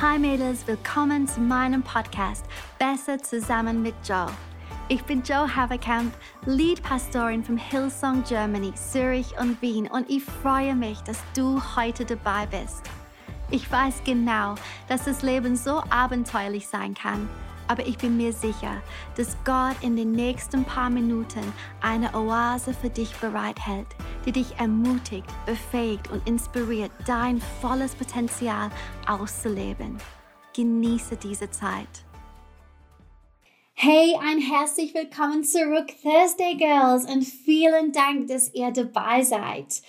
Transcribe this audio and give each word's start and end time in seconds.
Hi 0.00 0.16
Mädels, 0.16 0.64
willkommen 0.68 1.26
zu 1.26 1.40
meinem 1.40 1.82
Podcast 1.82 2.44
Besser 2.78 3.18
zusammen 3.18 3.82
mit 3.82 3.96
Joe. 4.08 4.28
Ich 4.88 5.02
bin 5.02 5.24
Joe 5.24 5.56
Haverkamp, 5.56 6.14
Lead-Pastorin 6.46 7.42
vom 7.42 7.56
Hillsong 7.56 8.22
Germany, 8.22 8.72
Zürich 8.76 9.36
und 9.40 9.60
Wien 9.60 9.88
und 9.88 10.08
ich 10.08 10.22
freue 10.22 10.76
mich, 10.76 11.00
dass 11.00 11.18
du 11.34 11.60
heute 11.74 12.04
dabei 12.04 12.46
bist. 12.46 12.82
Ich 13.50 13.68
weiß 13.68 14.02
genau, 14.04 14.54
dass 14.88 15.06
das 15.06 15.22
Leben 15.22 15.56
so 15.56 15.82
abenteuerlich 15.90 16.68
sein 16.68 16.94
kann 16.94 17.28
aber 17.68 17.86
ich 17.86 17.98
bin 17.98 18.16
mir 18.16 18.32
sicher, 18.32 18.82
dass 19.16 19.36
Gott 19.44 19.76
in 19.82 19.96
den 19.96 20.12
nächsten 20.12 20.64
paar 20.64 20.90
Minuten 20.90 21.52
eine 21.80 22.12
Oase 22.14 22.74
für 22.74 22.90
dich 22.90 23.14
bereithält, 23.16 23.86
die 24.26 24.32
dich 24.32 24.58
ermutigt, 24.58 25.28
befähigt 25.46 26.10
und 26.10 26.26
inspiriert, 26.26 26.90
dein 27.06 27.40
volles 27.60 27.94
Potenzial 27.94 28.70
auszuleben. 29.06 29.98
Genieße 30.54 31.16
diese 31.16 31.50
Zeit. 31.50 32.04
Hey, 33.74 34.16
ein 34.20 34.40
herzlich 34.40 34.92
willkommen 34.92 35.44
zurück, 35.44 35.86
Thursday 36.02 36.56
Girls, 36.56 37.04
und 37.04 37.22
vielen 37.22 37.92
Dank, 37.92 38.26
dass 38.26 38.52
ihr 38.52 38.72
dabei 38.72 39.22
seid. 39.22 39.82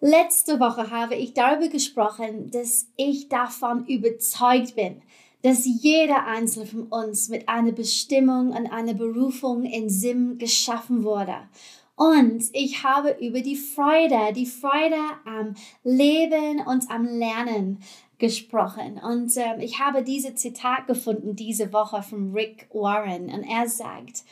Letzte 0.00 0.60
Woche 0.60 0.90
habe 0.90 1.14
ich 1.16 1.34
darüber 1.34 1.68
gesprochen, 1.68 2.50
dass 2.50 2.86
ich 2.96 3.28
davon 3.28 3.84
überzeugt 3.86 4.76
bin, 4.76 5.02
dass 5.42 5.64
jeder 5.66 6.26
einzelne 6.26 6.66
von 6.66 6.84
uns 6.84 7.28
mit 7.28 7.48
einer 7.48 7.72
Bestimmung 7.72 8.50
und 8.50 8.66
einer 8.68 8.94
Berufung 8.94 9.64
in 9.64 9.90
Sinn 9.90 10.38
geschaffen 10.38 11.04
wurde. 11.04 11.36
Und 11.96 12.44
ich 12.52 12.82
habe 12.82 13.16
über 13.20 13.40
die 13.40 13.56
Freude, 13.56 14.32
die 14.34 14.46
Freude 14.46 14.96
am 15.24 15.54
Leben 15.84 16.60
und 16.66 16.90
am 16.90 17.04
Lernen 17.04 17.80
gesprochen. 18.18 18.98
Und 19.02 19.36
ähm, 19.36 19.60
ich 19.60 19.78
habe 19.78 20.02
diese 20.02 20.34
Zitat 20.34 20.86
gefunden 20.86 21.36
diese 21.36 21.72
Woche 21.72 22.02
von 22.02 22.32
Rick 22.32 22.68
Warren. 22.72 23.24
Und 23.24 23.42
er 23.42 23.68
sagt, 23.68 24.24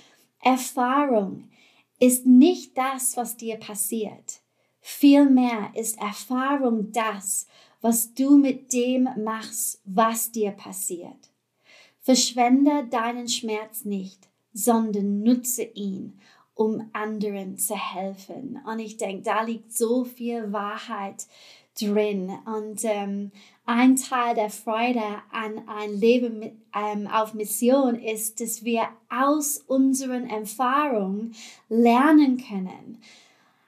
Erfahrung 0.42 1.50
ist 1.98 2.24
nicht 2.24 2.78
das, 2.78 3.17
was 3.17 3.36
dir 3.36 3.56
passiert. 3.56 4.41
Vielmehr 4.80 5.70
ist 5.74 6.00
Erfahrung 6.00 6.91
das, 6.92 7.47
was 7.81 8.14
du 8.14 8.36
mit 8.36 8.73
dem 8.73 9.09
machst, 9.23 9.81
was 9.84 10.31
dir 10.33 10.50
passiert. 10.53 11.31
Verschwende 12.00 12.86
deinen 12.91 13.28
Schmerz 13.28 13.84
nicht, 13.84 14.28
sondern 14.53 15.23
nutze 15.23 15.62
ihn, 15.62 16.19
um 16.55 16.91
anderen 16.92 17.56
zu 17.56 17.75
helfen. 17.75 18.61
Und 18.67 18.78
ich 18.81 18.97
denke, 18.97 19.23
da 19.23 19.42
liegt 19.42 19.73
so 19.73 20.05
viel 20.05 20.53
Wahrheit 20.53 21.27
drin. 21.81 22.31
Und 22.45 22.81
ähm, 22.84 23.31
ein 23.64 23.97
Teil 23.97 24.34
der 24.34 24.51
Freude 24.51 25.03
an 25.31 25.62
ein 25.69 25.98
Leben 25.98 26.39
mit, 26.39 26.53
ähm, 26.75 27.06
auf 27.06 27.34
Mission 27.34 27.95
ist, 27.95 28.41
dass 28.41 28.64
wir 28.64 28.89
aus 29.08 29.58
unseren 29.67 30.28
Erfahrungen 30.28 31.34
lernen 31.69 32.36
können. 32.39 33.01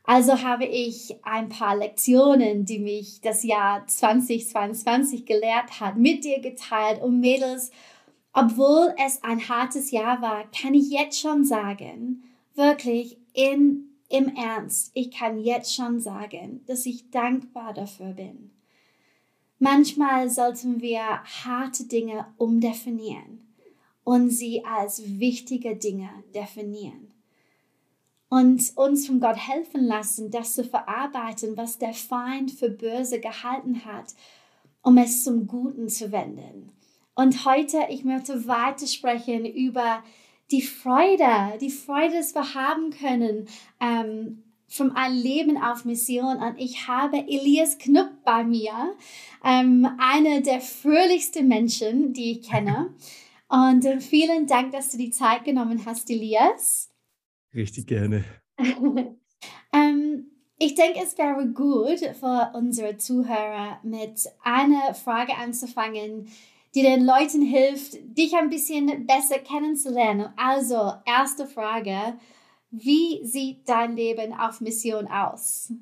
Also 0.04 0.42
habe 0.42 0.64
ich 0.64 1.14
ein 1.22 1.48
paar 1.48 1.76
Lektionen, 1.76 2.64
die 2.64 2.80
mich 2.80 3.20
das 3.20 3.44
Jahr 3.44 3.86
2022 3.86 5.26
gelehrt 5.26 5.80
hat, 5.80 5.96
mit 5.96 6.24
dir 6.24 6.40
geteilt. 6.40 7.00
Und 7.00 7.20
Mädels, 7.20 7.70
obwohl 8.32 8.94
es 9.04 9.22
ein 9.22 9.48
hartes 9.48 9.90
Jahr 9.92 10.20
war, 10.20 10.44
kann 10.50 10.74
ich 10.74 10.90
jetzt 10.90 11.20
schon 11.20 11.44
sagen, 11.44 12.24
wirklich 12.54 13.16
in, 13.32 13.90
im 14.08 14.34
Ernst, 14.34 14.90
ich 14.94 15.12
kann 15.12 15.38
jetzt 15.38 15.74
schon 15.74 16.00
sagen, 16.00 16.62
dass 16.66 16.84
ich 16.84 17.10
dankbar 17.10 17.72
dafür 17.72 18.12
bin. 18.12 18.50
Manchmal 19.60 20.28
sollten 20.28 20.82
wir 20.82 21.22
harte 21.44 21.84
Dinge 21.84 22.26
umdefinieren 22.36 23.46
und 24.02 24.30
sie 24.30 24.64
als 24.64 25.20
wichtige 25.20 25.76
Dinge 25.76 26.10
definieren 26.34 27.11
und 28.32 28.72
uns 28.76 29.08
von 29.08 29.20
Gott 29.20 29.36
helfen 29.36 29.84
lassen, 29.84 30.30
das 30.30 30.54
zu 30.54 30.64
verarbeiten, 30.64 31.54
was 31.58 31.76
der 31.76 31.92
Feind 31.92 32.50
für 32.50 32.70
böse 32.70 33.20
gehalten 33.20 33.84
hat, 33.84 34.14
um 34.80 34.96
es 34.96 35.22
zum 35.22 35.46
Guten 35.46 35.90
zu 35.90 36.12
wenden. 36.12 36.72
Und 37.14 37.44
heute, 37.44 37.80
ich 37.90 38.04
möchte 38.04 38.48
weiter 38.48 38.86
sprechen 38.86 39.44
über 39.44 40.02
die 40.50 40.62
Freude, 40.62 41.58
die 41.60 41.68
Freude, 41.68 42.14
dass 42.14 42.34
wir 42.34 42.54
haben 42.54 42.88
können 42.88 43.48
ähm, 43.80 44.42
von 44.66 44.92
einem 44.92 45.22
Leben 45.22 45.62
auf 45.62 45.84
Mission. 45.84 46.38
Und 46.38 46.54
ich 46.56 46.88
habe 46.88 47.18
Elias 47.18 47.76
Knupp 47.76 48.24
bei 48.24 48.44
mir, 48.44 48.94
ähm, 49.44 49.86
eine 49.98 50.40
der 50.40 50.62
fröhlichsten 50.62 51.48
Menschen, 51.48 52.14
die 52.14 52.38
ich 52.38 52.48
kenne. 52.48 52.94
Und 53.50 53.84
äh, 53.84 54.00
vielen 54.00 54.46
Dank, 54.46 54.72
dass 54.72 54.88
du 54.88 54.96
die 54.96 55.10
Zeit 55.10 55.44
genommen 55.44 55.82
hast, 55.84 56.08
Elias. 56.08 56.91
Richtig 57.54 57.86
gerne. 57.86 58.24
ähm, 59.72 60.26
ich 60.58 60.74
denke, 60.74 61.00
es 61.02 61.18
wäre 61.18 61.46
gut 61.48 61.98
für 62.18 62.52
unsere 62.54 62.96
Zuhörer 62.96 63.80
mit 63.82 64.28
einer 64.42 64.94
Frage 64.94 65.36
anzufangen, 65.36 66.28
die 66.74 66.82
den 66.82 67.04
Leuten 67.04 67.42
hilft, 67.42 67.98
dich 68.16 68.34
ein 68.34 68.48
bisschen 68.48 69.06
besser 69.06 69.38
kennenzulernen. 69.38 70.32
Also, 70.36 70.92
erste 71.04 71.46
Frage, 71.46 72.14
wie 72.70 73.24
sieht 73.24 73.68
dein 73.68 73.96
Leben 73.96 74.32
auf 74.32 74.60
Mission 74.60 75.06
aus? 75.06 75.72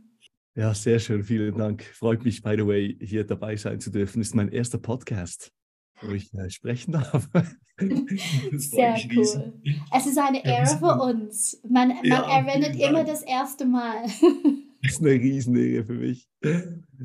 Ja, 0.56 0.74
sehr 0.74 0.98
schön, 0.98 1.22
vielen 1.22 1.56
Dank. 1.56 1.84
Freut 1.84 2.24
mich, 2.24 2.42
by 2.42 2.56
the 2.56 2.66
way, 2.66 2.98
hier 3.00 3.24
dabei 3.24 3.54
sein 3.54 3.78
zu 3.78 3.90
dürfen. 3.90 4.20
Ist 4.20 4.34
mein 4.34 4.50
erster 4.50 4.78
Podcast 4.78 5.52
wo 6.02 6.12
ich 6.12 6.32
äh, 6.34 6.50
sprechen 6.50 6.92
darf. 6.92 7.28
Sehr 8.52 8.96
cool. 9.14 9.54
Es 9.92 10.06
ist 10.06 10.18
eine 10.18 10.44
Ehre 10.44 10.78
für 10.78 11.00
uns. 11.02 11.60
Man, 11.68 11.88
man 11.88 12.04
ja, 12.04 12.38
erinnert 12.38 12.76
immer 12.76 13.04
das 13.04 13.22
erste 13.22 13.66
Mal. 13.66 14.04
Das 14.82 14.92
ist 14.92 15.02
eine 15.02 15.10
Riesenehre 15.10 15.84
für 15.84 15.92
mich. 15.92 16.26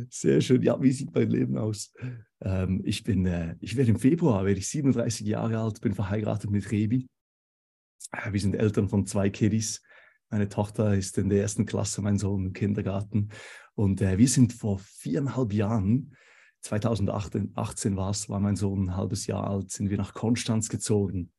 Sehr 0.09 0.39
schön. 0.39 0.61
Ja, 0.61 0.81
wie 0.81 0.94
sieht 0.94 1.13
mein 1.13 1.29
Leben 1.29 1.57
aus? 1.57 1.91
Ähm, 2.41 2.81
ich 2.85 3.03
bin, 3.03 3.25
äh, 3.25 3.57
ich 3.59 3.75
werde 3.75 3.91
im 3.91 4.00
Februar, 4.00 4.45
werde 4.45 4.59
ich 4.59 4.69
37 4.69 5.27
Jahre 5.27 5.59
alt, 5.59 5.81
bin 5.81 5.94
verheiratet 5.94 6.50
mit 6.50 6.72
Rebi. 6.72 7.09
Äh, 8.13 8.31
wir 8.31 8.39
sind 8.39 8.56
Eltern 8.56 8.88
von 8.88 9.06
zwei 9.06 9.29
Kiddies. 9.29 9.81
Meine 10.29 10.47
Tochter 10.47 10.95
ist 10.95 11.17
in 11.17 11.27
der 11.27 11.41
ersten 11.41 11.66
Klasse, 11.66 12.01
mein 12.01 12.17
Sohn 12.17 12.45
im 12.45 12.53
Kindergarten. 12.53 13.29
Und 13.73 14.01
äh, 14.01 14.17
wir 14.17 14.27
sind 14.29 14.53
vor 14.53 14.79
viereinhalb 14.79 15.51
Jahren 15.51 16.16
2018 16.66 17.96
war 17.96 18.09
es, 18.09 18.28
war 18.30 18.40
mein 18.40 18.56
Sohn 18.56 18.86
ein 18.86 18.96
halbes 18.96 19.28
Jahr 19.28 19.48
alt, 19.48 19.72
sind 19.72 19.90
wir 19.90 19.98
nach 19.98 20.14
Konstanz 20.14 20.68
gezogen 20.68 21.31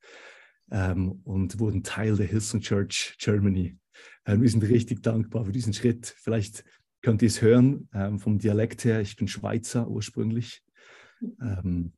ähm, 0.70 1.20
und 1.25 1.59
wurden 1.59 1.82
Teil 1.82 2.16
der 2.16 2.26
Hillsong 2.26 2.60
Church 2.60 3.16
Germany. 3.19 3.76
Ähm, 4.25 4.42
wir 4.42 4.48
sind 4.48 4.62
richtig 4.62 5.03
dankbar 5.03 5.44
für 5.44 5.53
diesen 5.53 5.72
Schritt. 5.72 6.15
Vielleicht 6.19 6.65
könnt 7.03 7.22
ihr 7.22 7.28
es 7.28 7.42
hören 7.42 7.88
ähm, 7.92 8.20
vom 8.20 8.38
Dialekt 8.38 8.84
her. 8.84 9.00
Ich 9.00 9.16
bin 9.16 9.26
Schweizer 9.26 9.88
ursprünglich. 9.88 10.62
Ähm, 11.41 11.92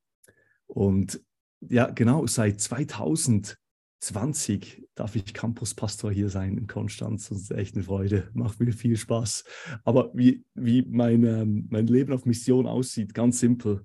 und 0.66 1.20
ja, 1.60 1.90
genau, 1.90 2.26
seit 2.26 2.60
2000 2.60 3.58
20 4.00 4.88
darf 4.94 5.16
ich 5.16 5.32
Campuspastor 5.32 6.12
hier 6.12 6.28
sein 6.28 6.56
in 6.56 6.66
Konstanz. 6.66 7.28
Das 7.28 7.38
ist 7.38 7.50
echt 7.50 7.74
eine 7.74 7.84
Freude, 7.84 8.30
macht 8.32 8.60
mir 8.60 8.72
viel 8.72 8.96
Spaß. 8.96 9.44
Aber 9.84 10.10
wie, 10.14 10.44
wie 10.54 10.82
mein, 10.82 11.24
ähm, 11.24 11.66
mein 11.70 11.86
Leben 11.86 12.12
auf 12.12 12.24
Mission 12.24 12.66
aussieht, 12.66 13.14
ganz 13.14 13.40
simpel. 13.40 13.84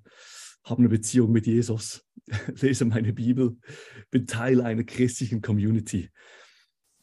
Habe 0.62 0.80
eine 0.80 0.88
Beziehung 0.88 1.32
mit 1.32 1.46
Jesus, 1.46 2.06
lese 2.60 2.84
meine 2.84 3.12
Bibel, 3.12 3.56
bin 4.10 4.26
Teil 4.26 4.62
einer 4.62 4.84
christlichen 4.84 5.42
Community 5.42 6.10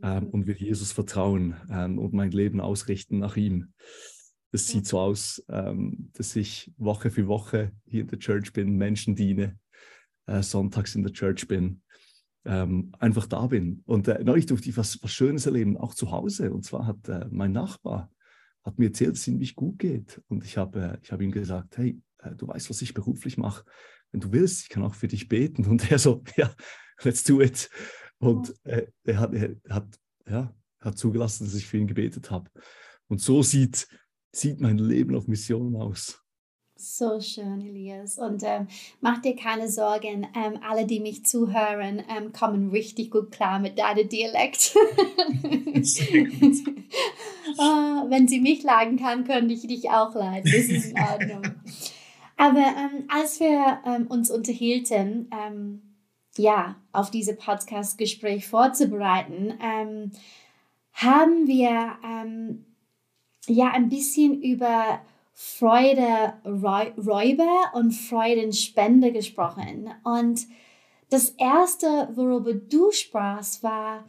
ähm, 0.01 0.27
und 0.27 0.47
will 0.47 0.55
Jesus 0.55 0.91
vertrauen 0.94 1.55
ähm, 1.69 2.00
und 2.00 2.13
mein 2.13 2.31
Leben 2.31 2.61
ausrichten 2.61 3.19
nach 3.19 3.35
ihm. 3.35 3.73
Das 4.51 4.67
sieht 4.67 4.88
so 4.88 5.00
aus, 5.00 5.44
ähm, 5.50 6.09
dass 6.13 6.35
ich 6.35 6.73
Woche 6.77 7.11
für 7.11 7.27
Woche 7.27 7.71
hier 7.85 8.01
in 8.01 8.07
der 8.07 8.19
Church 8.19 8.51
bin, 8.51 8.77
Menschen 8.77 9.16
diene, 9.16 9.59
äh, 10.25 10.41
sonntags 10.41 10.95
in 10.95 11.03
der 11.03 11.13
Church 11.13 11.47
bin 11.47 11.81
ähm, 12.45 12.91
einfach 12.99 13.27
da 13.27 13.47
bin. 13.47 13.83
Und 13.85 14.07
äh, 14.07 14.23
neulich 14.23 14.45
durfte 14.45 14.69
ich 14.69 14.77
was, 14.77 15.01
was 15.03 15.11
Schönes 15.11 15.45
erleben, 15.45 15.77
auch 15.77 15.93
zu 15.93 16.11
Hause. 16.11 16.51
Und 16.51 16.65
zwar 16.65 16.88
hat 16.88 17.07
äh, 17.07 17.27
mein 17.29 17.51
Nachbar 17.51 18.11
hat 18.63 18.77
mir 18.77 18.88
erzählt, 18.88 19.13
dass 19.13 19.21
es 19.21 19.27
ihm 19.27 19.38
nicht 19.38 19.55
gut 19.55 19.79
geht. 19.79 20.21
Und 20.27 20.43
ich 20.43 20.57
habe 20.57 20.99
äh, 21.01 21.07
hab 21.09 21.21
ihm 21.21 21.31
gesagt, 21.31 21.77
hey, 21.77 22.01
äh, 22.19 22.35
du 22.35 22.47
weißt, 22.47 22.69
was 22.69 22.81
ich 22.81 22.93
beruflich 22.93 23.38
mache. 23.38 23.65
Wenn 24.11 24.21
du 24.21 24.31
willst, 24.31 24.63
ich 24.63 24.69
kann 24.69 24.83
auch 24.83 24.95
für 24.95 25.07
dich 25.07 25.27
beten. 25.27 25.65
Und 25.65 25.89
er 25.91 25.99
so, 25.99 26.23
ja, 26.38 26.53
let's 27.03 27.23
do 27.23 27.41
it. 27.41 27.69
Und 28.19 28.53
äh, 28.63 28.88
er, 29.03 29.19
hat, 29.19 29.33
er 29.33 29.55
hat, 29.69 29.99
ja, 30.27 30.53
hat 30.79 30.97
zugelassen, 30.97 31.45
dass 31.45 31.55
ich 31.55 31.67
für 31.67 31.77
ihn 31.77 31.88
gebetet 31.88 32.29
habe. 32.29 32.49
Und 33.07 33.19
so 33.19 33.41
sieht, 33.43 33.88
sieht 34.31 34.61
mein 34.61 34.77
Leben 34.77 35.15
auf 35.15 35.27
Mission 35.27 35.75
aus. 35.75 36.23
So 36.83 37.22
schön, 37.22 37.62
Elias. 37.62 38.18
Und 38.18 38.42
ähm, 38.44 38.68
mach 39.01 39.22
dir 39.22 39.36
keine 39.36 39.69
Sorgen. 39.69 40.25
Ähm, 40.36 40.60
alle, 40.68 40.88
die 40.88 41.00
mich 41.00 41.24
zuhören, 41.24 42.01
ähm, 42.10 42.31
kommen 42.33 42.72
richtig 42.72 43.12
gut 43.12 43.30
klar 43.31 43.60
mit 43.60 43.78
deinem 43.78 44.10
Dialekt. 44.10 44.75
Oh, 47.57 47.62
wenn 48.10 48.28
sie 48.28 48.42
mich 48.42 48.63
leiden 48.63 48.98
kann, 48.98 49.25
könnte 49.25 49.54
ich 49.54 49.68
dich 49.68 49.92
auch 49.92 50.16
leiden. 50.16 50.51
Das 50.51 50.66
ist 50.66 50.92
in 50.92 51.00
Ordnung. 51.00 51.44
Aber 52.36 52.57
ähm, 52.57 53.04
als 53.10 53.39
wir 53.39 53.80
ähm, 53.86 54.07
uns 54.07 54.31
unterhielten, 54.31 55.30
ähm, 55.31 55.84
ja, 56.36 56.77
auf 56.94 57.12
diese 57.12 57.36
Podcast-Gespräch 57.36 58.48
vorzubereiten, 58.48 59.54
haben 60.94 61.48
wir 61.48 61.98
ja 63.48 63.72
ein 63.72 63.89
bisschen 63.89 64.42
über 64.42 65.01
Freude 65.33 66.33
Räuber 66.45 67.72
und 67.74 67.92
Freudenspende 67.92 69.12
gesprochen. 69.12 69.94
Und 70.04 70.48
das 71.10 71.30
erste, 71.30 72.10
worüber 72.16 72.54
du 72.54 72.92
sprachst, 72.92 73.63
war, 73.63 74.06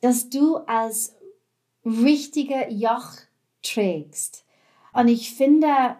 dass 0.00 0.28
du 0.28 0.56
als 0.56 1.16
richtiger 1.84 2.70
Joch 2.70 3.12
trägst. 3.62 4.44
Und 4.92 5.08
ich 5.08 5.34
finde, 5.34 5.96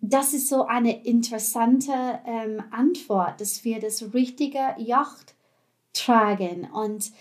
das 0.00 0.32
ist 0.32 0.48
so 0.48 0.66
eine 0.66 1.04
interessante 1.04 1.92
ähm, 2.26 2.62
Antwort, 2.70 3.40
dass 3.40 3.64
wir 3.64 3.80
das 3.80 4.14
richtige 4.14 4.74
Joch 4.78 5.16
tragen. 5.92 6.68
Und 6.70 7.12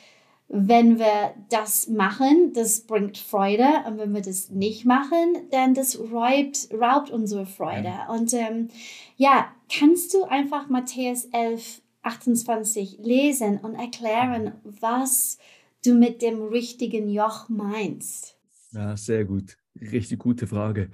wenn 0.50 0.98
wir 0.98 1.36
das 1.50 1.88
machen, 1.88 2.54
das 2.54 2.82
bringt 2.82 3.20
Freude. 3.20 3.68
Und 3.88 4.00
wenn 4.00 4.14
wir 4.14 4.22
das 4.22 4.50
nicht 4.50 4.84
machen, 4.84 5.36
dann 5.52 5.76
das 5.76 6.00
räubt, 6.00 6.70
raubt 6.74 7.12
unsere 7.12 7.46
Freude. 7.46 7.90
Ja. 7.90 8.10
Und 8.10 8.34
ähm, 8.34 8.70
ja, 9.16 9.54
kannst 9.72 10.14
du 10.14 10.24
einfach 10.24 10.68
Matthäus 10.68 11.26
11, 11.26 11.82
28 12.02 12.98
lesen 13.00 13.60
und 13.60 13.76
erklären, 13.76 14.54
was 14.64 15.38
du 15.86 15.94
mit 15.94 16.24
dem 16.24 16.42
richtigen 16.42 17.10
Joch 17.10 17.48
meinst? 17.48 18.36
Ja, 18.72 18.98
sehr 18.98 19.26
gut. 19.26 19.56
Richtig 19.80 20.18
gute 20.18 20.48
Frage. 20.48 20.90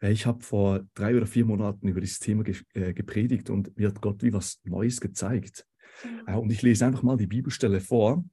Ich 0.00 0.24
habe 0.26 0.42
vor 0.42 0.86
drei 0.94 1.16
oder 1.16 1.26
vier 1.26 1.46
Monaten 1.46 1.88
über 1.88 2.00
dieses 2.00 2.20
Thema 2.20 2.44
ge 2.44 2.56
äh, 2.74 2.92
gepredigt 2.92 3.50
und 3.50 3.76
mir 3.76 3.88
hat 3.88 4.00
Gott 4.00 4.22
wie 4.22 4.32
was 4.32 4.60
Neues 4.64 5.00
gezeigt. 5.00 5.66
Mhm. 6.04 6.34
Und 6.36 6.52
ich 6.52 6.62
lese 6.62 6.86
einfach 6.86 7.02
mal 7.02 7.16
die 7.16 7.26
Bibelstelle 7.26 7.80
vor. 7.80 8.24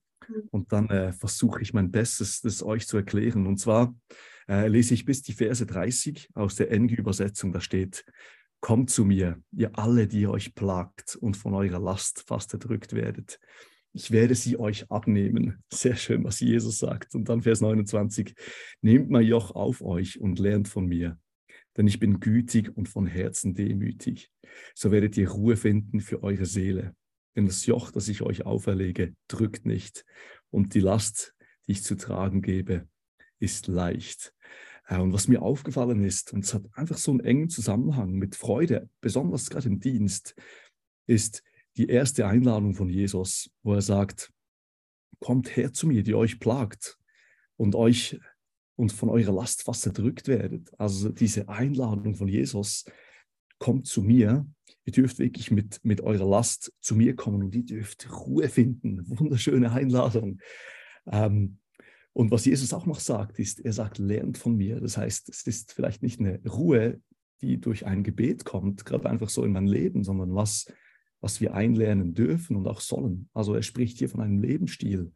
Und 0.51 0.71
dann 0.71 0.89
äh, 0.89 1.13
versuche 1.13 1.61
ich 1.61 1.73
mein 1.73 1.91
Bestes, 1.91 2.41
das 2.41 2.63
euch 2.63 2.87
zu 2.87 2.97
erklären. 2.97 3.47
Und 3.47 3.57
zwar 3.57 3.95
äh, 4.47 4.67
lese 4.67 4.93
ich 4.93 5.05
bis 5.05 5.21
die 5.21 5.33
Verse 5.33 5.65
30 5.65 6.29
aus 6.33 6.55
der 6.55 6.71
NG-Übersetzung. 6.71 7.51
Da 7.51 7.61
steht, 7.61 8.05
Kommt 8.63 8.91
zu 8.91 9.05
mir, 9.05 9.41
ihr 9.51 9.75
alle, 9.75 10.07
die 10.07 10.27
euch 10.27 10.53
plagt 10.53 11.15
und 11.15 11.35
von 11.35 11.55
eurer 11.55 11.79
Last 11.79 12.25
fast 12.27 12.53
erdrückt 12.53 12.93
werdet. 12.93 13.39
Ich 13.91 14.11
werde 14.11 14.35
sie 14.35 14.55
euch 14.59 14.89
abnehmen. 14.91 15.63
Sehr 15.73 15.95
schön, 15.95 16.23
was 16.23 16.39
Jesus 16.41 16.77
sagt. 16.77 17.15
Und 17.15 17.27
dann 17.27 17.41
Vers 17.41 17.61
29. 17.61 18.35
Nehmt 18.81 19.09
mein 19.09 19.25
Joch 19.25 19.49
auf 19.55 19.81
euch 19.81 20.21
und 20.21 20.37
lernt 20.37 20.67
von 20.67 20.85
mir 20.85 21.17
denn 21.77 21.87
ich 21.87 21.99
bin 21.99 22.19
gütig 22.19 22.75
und 22.75 22.89
von 22.89 23.05
Herzen 23.05 23.53
demütig. 23.53 24.29
So 24.75 24.91
werdet 24.91 25.17
ihr 25.17 25.29
Ruhe 25.29 25.55
finden 25.55 26.01
für 26.01 26.23
eure 26.23 26.45
Seele. 26.45 26.95
Denn 27.35 27.45
das 27.45 27.65
Joch, 27.65 27.91
das 27.91 28.07
ich 28.07 28.21
euch 28.21 28.45
auferlege, 28.45 29.15
drückt 29.27 29.65
nicht. 29.65 30.05
Und 30.49 30.73
die 30.73 30.79
Last, 30.79 31.33
die 31.67 31.73
ich 31.73 31.83
zu 31.83 31.95
tragen 31.95 32.41
gebe, 32.41 32.87
ist 33.39 33.67
leicht. 33.67 34.33
Äh, 34.87 34.99
und 34.99 35.13
was 35.13 35.27
mir 35.27 35.41
aufgefallen 35.41 36.03
ist, 36.03 36.33
und 36.33 36.43
es 36.43 36.53
hat 36.53 36.63
einfach 36.73 36.97
so 36.97 37.11
einen 37.11 37.21
engen 37.21 37.49
Zusammenhang 37.49 38.13
mit 38.13 38.35
Freude, 38.35 38.89
besonders 38.99 39.49
gerade 39.49 39.67
im 39.67 39.79
Dienst, 39.79 40.35
ist 41.07 41.43
die 41.77 41.87
erste 41.87 42.27
Einladung 42.27 42.75
von 42.75 42.89
Jesus, 42.89 43.49
wo 43.63 43.73
er 43.73 43.81
sagt, 43.81 44.31
kommt 45.19 45.55
her 45.55 45.71
zu 45.71 45.87
mir, 45.87 46.03
die 46.03 46.15
euch 46.15 46.39
plagt 46.39 46.97
und 47.55 47.75
euch 47.75 48.19
und 48.75 48.91
von 48.91 49.09
eurer 49.09 49.33
Last 49.33 49.63
fast 49.63 49.85
erdrückt 49.85 50.27
werdet. 50.27 50.69
Also 50.79 51.09
diese 51.09 51.47
Einladung 51.47 52.15
von 52.15 52.27
Jesus, 52.27 52.85
kommt 53.61 53.85
zu 53.85 54.01
mir. 54.01 54.45
Ihr 54.85 54.93
dürft 54.93 55.19
wirklich 55.19 55.51
mit, 55.51 55.79
mit 55.83 56.01
eurer 56.01 56.27
Last 56.27 56.73
zu 56.79 56.95
mir 56.95 57.15
kommen 57.15 57.43
und 57.43 57.55
ihr 57.55 57.65
dürft 57.65 58.11
Ruhe 58.11 58.49
finden. 58.49 59.03
Wunderschöne 59.07 59.71
Einladung. 59.71 60.39
Ähm, 61.05 61.57
und 62.13 62.31
was 62.31 62.45
Jesus 62.45 62.73
auch 62.73 62.85
noch 62.85 62.99
sagt, 62.99 63.39
ist, 63.39 63.63
er 63.63 63.73
sagt, 63.73 63.97
lernt 63.97 64.37
von 64.37 64.55
mir. 64.55 64.81
Das 64.81 64.97
heißt, 64.97 65.29
es 65.29 65.47
ist 65.47 65.73
vielleicht 65.73 66.03
nicht 66.03 66.19
eine 66.19 66.41
Ruhe, 66.45 66.99
die 67.41 67.59
durch 67.59 67.85
ein 67.85 68.03
Gebet 68.03 68.43
kommt, 68.45 68.85
gerade 68.85 69.09
einfach 69.09 69.29
so 69.29 69.43
in 69.45 69.51
mein 69.51 69.67
Leben, 69.67 70.03
sondern 70.03 70.35
was, 70.35 70.71
was 71.21 71.41
wir 71.41 71.53
einlernen 71.53 72.13
dürfen 72.13 72.55
und 72.55 72.67
auch 72.67 72.81
sollen. 72.81 73.29
Also 73.33 73.55
er 73.55 73.63
spricht 73.63 73.97
hier 73.97 74.09
von 74.09 74.21
einem 74.21 74.41
Lebensstil, 74.41 75.11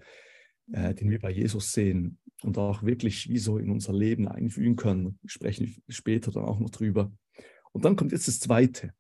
äh, 0.72 0.94
den 0.94 1.10
wir 1.10 1.20
bei 1.20 1.32
Jesus 1.32 1.74
sehen 1.74 2.18
und 2.44 2.58
auch 2.58 2.84
wirklich 2.84 3.30
wie 3.30 3.38
so 3.38 3.58
in 3.58 3.70
unser 3.70 3.94
Leben 3.94 4.28
einfügen 4.28 4.76
können. 4.76 5.20
Sprechen 5.26 5.68
wir 5.68 5.94
später 5.94 6.32
dann 6.32 6.46
auch 6.46 6.60
noch 6.60 6.70
drüber. 6.70 7.12
Und 7.74 7.84
dann 7.86 7.96
kommt 7.96 8.12
jetzt 8.14 8.28
das 8.28 8.40
Zweite, 8.40 8.94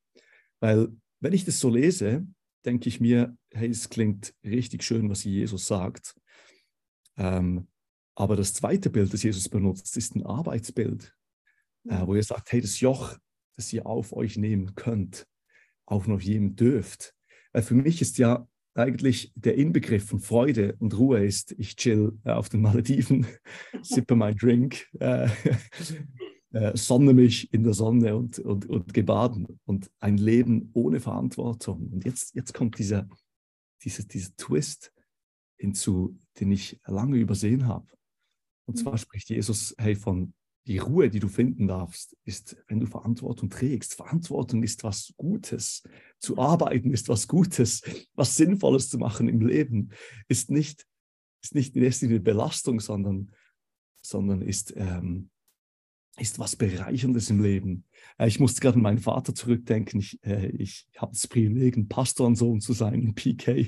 weil 0.60 0.90
wenn 1.19 1.34
ich 1.34 1.46
das 1.46 1.60
so 1.60 1.69
lese, 1.69 2.25
denke 2.66 2.90
ich 2.90 3.00
mir, 3.00 3.38
hey, 3.52 3.69
es 3.69 3.90
klingt 3.90 4.34
richtig 4.44 4.84
schön, 4.84 5.10
was 5.10 5.24
Jesus 5.24 5.68
sagt. 5.68 6.16
Ähm, 7.18 7.68
aber 8.16 8.36
das 8.36 8.54
zweite 8.54 8.90
Bild, 8.90 9.13
das 9.13 9.24
Jesus 9.24 9.50
benutzt, 9.50 9.96
ist 9.98 10.16
ein 10.16 10.25
Arbeitsbild, 10.25 11.13
äh, 11.88 12.06
wo 12.06 12.16
er 12.16 12.24
sagt, 12.24 12.52
hey, 12.52 12.62
das 12.62 12.80
Joch, 12.80 13.18
das 13.56 13.72
ihr 13.72 13.86
auf 13.86 14.13
euch 14.13 14.38
nehmen 14.38 14.75
könnt, 14.75 15.28
auch 15.86 16.07
noch 16.07 16.22
jedem 16.22 16.56
dürft. 16.56 17.13
Weil 17.54 17.63
für 17.63 17.75
mich 17.75 18.02
ist 18.02 18.18
ja 18.18 18.48
eigentlich 18.74 19.31
der 19.36 19.56
Inbegriff 19.56 20.07
von 20.07 20.19
Freude 20.19 20.75
und 20.80 20.98
Ruhe 20.98 21.25
ist, 21.25 21.54
ich 21.57 21.75
chill 21.75 22.18
äh, 22.25 22.31
auf 22.31 22.50
den 22.50 22.62
Malediven, 22.62 23.25
sippe 23.81 24.16
mein 24.16 24.36
Drink, 24.36 24.86
äh, 25.00 25.30
sonne 26.74 27.13
mich 27.13 27.54
in 27.54 27.63
der 27.63 27.74
Sonne 27.74 28.16
und, 28.16 28.40
und, 28.40 28.66
und 28.68 28.94
gebaden 28.94 29.60
und 29.66 29.92
ein 30.00 30.18
Leben 30.18 30.69
ohne 30.74 31.00
Verantwortung. 31.00 31.90
Und 31.92 32.06
jetzt, 32.06 32.34
jetzt 32.36 32.54
kommt 32.54 32.80
dieser, 32.80 33.07
dieser, 33.84 34.04
dieser 34.04 34.36
Twist 34.38 34.94
hinzu, 35.57 36.18
den 36.40 36.52
ich 36.52 36.80
lange 36.86 37.18
übersehen 37.18 37.68
habe. 37.68 37.88
Und 38.68 38.78
zwar 38.78 38.94
mhm. 38.94 38.98
spricht 39.00 39.30
Jesus 39.30 39.75
hey, 39.78 39.96
von 39.96 40.34
die 40.68 40.80
Ruhe, 40.80 41.10
die 41.10 41.19
du 41.19 41.28
finden 41.28 41.68
darfst, 41.68 42.18
ist, 42.24 42.57
wenn 42.68 42.80
du 42.80 42.88
Verantwortung 42.88 43.50
trägst. 43.50 43.94
Verantwortung 43.94 44.63
ist 44.63 44.84
was 44.84 45.13
Gutes. 45.18 45.84
Zu 46.19 46.38
arbeiten 46.38 46.92
ist 46.92 47.07
was 47.07 47.28
Gutes. 47.28 47.84
Was 48.16 48.36
Sinnvolles 48.36 48.90
zu 48.90 48.98
machen 48.98 49.28
im 49.28 49.42
Leben 49.42 49.92
ist 50.28 50.50
nicht, 50.50 50.88
ist 51.44 51.54
nicht 51.54 51.75
in 51.75 51.84
erster 51.84 52.07
Linie 52.07 52.22
Belastung, 52.22 52.80
sondern, 52.80 53.31
sondern 54.02 54.42
ist, 54.42 54.74
ähm, 54.75 55.30
ist 56.17 56.39
was 56.39 56.56
Bereicherndes 56.56 57.29
im 57.29 57.41
Leben. 57.41 57.85
Äh, 58.17 58.27
ich 58.27 58.39
musste 58.39 58.62
gerade 58.62 58.75
an 58.75 58.83
meinen 58.83 59.00
Vater 59.00 59.33
zurückdenken. 59.35 60.00
Ich, 60.00 60.23
äh, 60.23 60.47
ich 60.47 60.88
habe 60.97 61.13
das 61.13 61.27
Privileg, 61.27 61.77
ein 61.77 61.88
Pastorensohn 61.88 62.62
zu 62.62 62.73
sein 62.73 63.01
in 63.01 63.16
PK. 63.16 63.68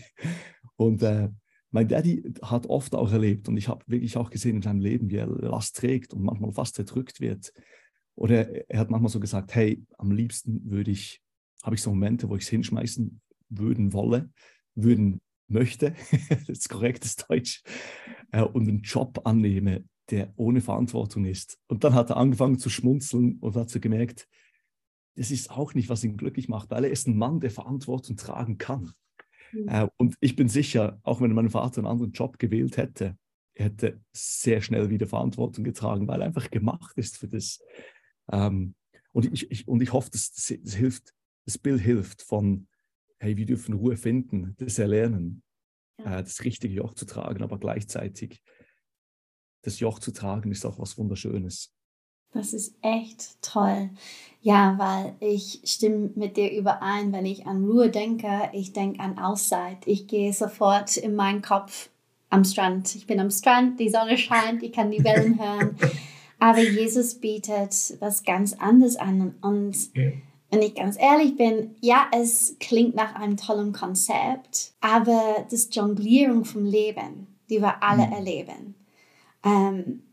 Und 0.76 1.02
äh, 1.04 1.30
mein 1.72 1.88
Daddy 1.88 2.34
hat 2.42 2.68
oft 2.68 2.96
auch 2.96 3.12
erlebt 3.12 3.50
und 3.50 3.58
ich 3.58 3.68
habe 3.68 3.84
wirklich 3.88 4.16
auch 4.18 4.30
gesehen 4.30 4.58
in 4.58 4.62
seinem 4.62 4.80
Leben, 4.80 5.10
wie 5.10 5.18
er 5.18 5.28
Last 5.28 5.76
trägt 5.76 6.14
und 6.14 6.24
manchmal 6.24 6.52
fast 6.52 6.80
erdrückt 6.80 7.20
wird. 7.20 7.52
Oder 8.16 8.70
er 8.70 8.80
hat 8.80 8.90
manchmal 8.90 9.12
so 9.12 9.20
gesagt, 9.20 9.54
hey, 9.54 9.84
am 9.98 10.12
liebsten 10.12 10.62
würde 10.72 10.92
ich, 10.92 11.22
habe 11.64 11.76
ich 11.76 11.82
so 11.82 11.90
Momente, 11.90 12.30
wo 12.30 12.36
ich 12.36 12.44
es 12.44 12.50
hinschmeißen 12.50 13.22
würden 13.50 13.94
wolle, 13.94 14.32
würden 14.76 15.22
möchte, 15.48 15.94
das 16.30 16.50
ist 16.50 16.70
korrektes 16.70 17.16
Deutsch, 17.16 17.64
äh, 18.32 18.42
und 18.42 18.68
einen 18.68 18.82
Job 18.82 19.22
annehme, 19.26 19.84
der 20.10 20.34
ohne 20.38 20.62
Verantwortung 20.62 21.26
ist. 21.26 21.60
Und 21.68 21.84
dann 21.84 21.94
hat 21.94 22.10
er 22.10 22.18
angefangen 22.18 22.60
zu 22.60 22.70
schmunzeln 22.70 23.38
und 23.40 23.56
hat 23.56 23.70
so 23.70 23.80
gemerkt, 23.80 24.28
das 25.16 25.32
ist 25.32 25.50
auch 25.50 25.74
nicht, 25.74 25.90
was 25.90 26.04
ihn 26.04 26.18
glücklich 26.18 26.48
macht, 26.48 26.70
weil 26.70 26.86
er 26.86 26.92
ist 26.92 27.08
ein 27.08 27.18
Mann, 27.18 27.40
der 27.40 27.52
Verantwortung 27.52 28.16
tragen 28.18 28.58
kann. 28.58 28.92
Mhm. 29.52 29.68
Äh, 29.68 29.88
und 29.98 30.16
ich 30.20 30.36
bin 30.36 30.48
sicher, 30.48 31.00
auch 31.04 31.22
wenn 31.22 31.34
mein 31.34 31.50
Vater 31.50 31.80
einen 31.80 31.88
anderen 31.88 32.12
Job 32.12 32.38
gewählt 32.40 32.78
hätte, 32.78 33.18
er 33.56 33.66
hätte 33.66 34.02
sehr 34.14 34.62
schnell 34.62 34.90
wieder 34.90 35.08
Verantwortung 35.08 35.64
getragen, 35.64 36.08
weil 36.08 36.22
er 36.22 36.28
einfach 36.28 36.52
gemacht 36.52 36.96
ist 36.98 37.18
für 37.18 37.28
das. 37.28 37.60
Ähm, 38.32 38.76
und, 39.14 39.34
ich, 39.34 39.50
ich, 39.50 39.68
und 39.68 39.82
ich 39.82 39.94
hoffe, 39.94 40.12
das, 40.12 40.32
das, 40.32 40.74
hilft, 40.76 41.14
das 41.46 41.58
Bild 41.58 41.82
hilft 41.82 42.22
von, 42.22 42.68
hey, 43.20 43.36
wir 43.36 43.48
dürfen 43.48 43.74
Ruhe 43.74 43.98
finden, 43.98 44.54
das 44.58 44.78
Erlernen, 44.78 45.42
ja. 45.98 46.20
äh, 46.20 46.24
das 46.24 46.44
richtige 46.44 46.76
Joch 46.76 46.94
zu 46.94 47.06
tragen, 47.06 47.42
aber 47.42 47.58
gleichzeitig 47.58 48.44
das 49.62 49.80
Joch 49.80 50.00
zu 50.00 50.12
tragen 50.12 50.52
ist 50.52 50.66
auch 50.66 50.80
was 50.80 50.98
Wunderschönes. 50.98 51.74
Das 52.34 52.54
ist 52.54 52.76
echt 52.82 53.42
toll. 53.42 53.90
Ja, 54.42 54.76
weil 54.78 55.16
ich 55.20 55.62
stimme 55.64 56.12
mit 56.16 56.38
dir 56.38 56.52
überein, 56.52 57.12
wenn 57.12 57.26
ich 57.26 57.48
an 57.48 57.66
Ruhe 57.66 57.90
denke, 57.90 58.50
ich 58.54 58.74
denke 58.74 59.00
an 59.00 59.18
Auszeit. 59.18 59.78
Ich 59.86 60.08
gehe 60.08 60.34
sofort 60.34 60.98
in 60.98 61.16
meinen 61.16 61.42
Kopf 61.42 61.90
am 62.30 62.44
Strand. 62.44 62.96
Ich 62.96 63.08
bin 63.08 63.20
am 63.20 63.32
Strand, 63.32 63.80
die 63.80 63.90
Sonne 63.90 64.18
scheint, 64.18 64.62
ich 64.64 64.72
kann 64.72 64.92
die 64.92 65.04
Wellen 65.04 65.40
hören. 65.42 65.76
Aber 66.40 66.62
Jesus 66.62 67.16
bietet 67.16 67.96
was 68.00 68.24
ganz 68.24 68.54
anderes 68.54 68.96
an. 68.98 69.36
Und 69.42 69.90
wenn 70.52 70.62
ich 70.62 70.76
ganz 70.76 70.98
ehrlich 71.00 71.36
bin, 71.36 71.76
ja, 71.82 72.08
es 72.12 72.56
klingt 72.60 72.96
nach 72.96 73.16
einem 73.16 73.38
tollen 73.38 73.74
Konzept, 73.74 74.74
aber 74.82 75.46
das 75.50 75.70
Jonglierung 75.74 76.46
vom 76.46 76.66
Leben, 76.66 77.28
die 77.50 77.62
wir 77.62 77.82
alle 77.82 78.08
mhm. 78.08 78.14
erleben, 78.14 78.76
ähm, 79.48 80.04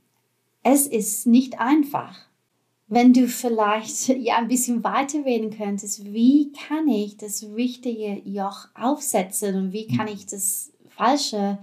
es 0.63 0.87
ist 0.87 1.27
nicht 1.27 1.59
einfach. 1.61 2.17
wenn 2.87 3.13
du 3.13 3.29
vielleicht 3.29 4.09
ja 4.21 4.37
ein 4.37 4.49
bisschen 4.49 4.85
weiter 4.85 5.25
reden 5.25 5.51
könntest, 5.51 6.05
wie 6.05 6.53
kann 6.53 6.87
ich 6.89 7.17
das 7.17 7.43
richtige 7.43 8.21
Joch 8.29 8.69
aufsetzen 8.75 9.57
und 9.57 9.73
wie 9.73 9.87
kann 9.87 10.09
ich 10.09 10.27
das 10.27 10.73
falsche 10.89 11.59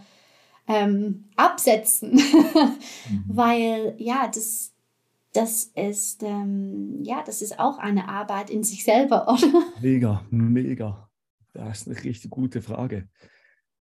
ähm, 0.68 1.26
absetzen? 1.36 2.14
mhm. 2.16 3.24
Weil 3.28 3.96
ja, 3.98 4.28
das, 4.28 4.74
das 5.34 5.72
ist 5.76 6.24
ähm, 6.24 7.04
ja, 7.04 7.24
das 7.24 7.42
ist 7.42 7.60
auch 7.60 7.78
eine 7.78 8.08
Arbeit 8.08 8.50
in 8.50 8.64
sich 8.64 8.84
selber, 8.84 9.28
oder? 9.28 9.64
Mega, 9.82 10.26
mega. 10.30 11.10
Das 11.54 11.82
ist 11.82 11.88
eine 11.88 12.04
richtig 12.04 12.32
gute 12.32 12.62
Frage. 12.62 13.10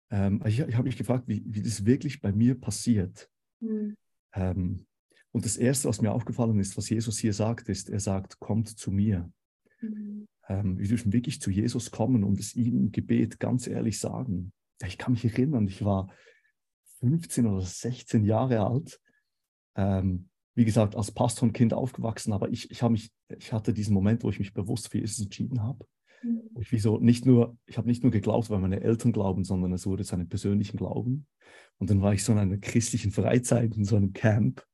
Ähm, 0.10 0.44
ich, 0.46 0.60
ich 0.60 0.76
habe 0.76 0.84
mich 0.84 0.98
gefragt, 0.98 1.24
wie, 1.28 1.44
wie 1.46 1.62
das 1.62 1.86
wirklich 1.86 2.22
bei 2.22 2.32
mir 2.32 2.60
passiert. 2.60 3.30
Mhm. 3.62 3.96
Ähm, 4.34 4.86
und 5.32 5.46
das 5.46 5.58
Erste, 5.58 5.88
was 5.88 6.02
mir 6.02 6.12
aufgefallen 6.12 6.60
ist, 6.60 6.78
was 6.78 6.90
Jesus 6.90 7.18
hier 7.18 7.34
sagt, 7.34 7.70
ist, 7.70 7.90
er 7.90 8.00
sagt, 8.00 8.40
kommt 8.40 8.68
zu 8.68 8.92
mir. 8.92 9.32
Mhm. 9.80 10.28
Ähm, 10.50 10.78
wir 10.78 10.88
dürfen 10.88 11.14
wirklich 11.14 11.42
zu 11.42 11.50
Jesus 11.50 11.92
kommen 11.92 12.24
und 12.24 12.40
es 12.40 12.56
ihm 12.56 12.78
im 12.78 12.92
Gebet 12.92 13.40
ganz 13.40 13.68
ehrlich 13.68 14.00
sagen. 14.00 14.52
Ich 14.86 14.98
kann 14.98 15.14
mich 15.14 15.24
erinnern, 15.24 15.68
ich 15.68 15.86
war 15.86 16.12
15 17.00 17.46
oder 17.48 17.62
16 17.62 18.26
Jahre 18.26 18.62
alt. 18.62 19.00
Ähm, 19.76 20.28
wie 20.54 20.66
gesagt, 20.66 20.96
als 20.96 21.12
Pastorenkind 21.12 21.74
aufgewachsen, 21.74 22.34
aber 22.34 22.50
ich, 22.50 22.70
ich, 22.72 22.82
mich, 22.84 23.10
ich 23.30 23.54
hatte 23.54 23.74
diesen 23.74 23.94
Moment, 23.94 24.24
wo 24.24 24.30
ich 24.30 24.40
mich 24.40 24.54
bewusst 24.54 24.90
für 24.90 24.98
Jesus 24.98 25.24
entschieden 25.24 25.64
habe. 25.64 25.86
Mhm. 26.22 26.42
Ich, 26.60 26.72
wieso, 26.72 27.00
nicht 27.00 27.26
nur, 27.26 27.58
ich 27.66 27.78
habe 27.78 27.88
nicht 27.88 28.04
nur 28.04 28.12
geglaubt, 28.12 28.50
weil 28.50 28.60
meine 28.60 28.82
Eltern 28.82 29.12
glauben, 29.12 29.44
sondern 29.44 29.74
es 29.74 29.86
wurde 29.86 30.04
zu 30.04 30.16
einem 30.16 30.30
persönlichen 30.30 30.78
Glauben. 30.78 31.28
Und 31.78 31.90
dann 31.90 32.02
war 32.02 32.14
ich 32.14 32.24
so 32.24 32.32
in 32.32 32.38
einer 32.38 32.58
christlichen 32.58 33.12
Freizeit, 33.12 33.76
in 33.76 33.86
so 33.86 33.96
einem 33.96 34.14
Camp. 34.14 34.66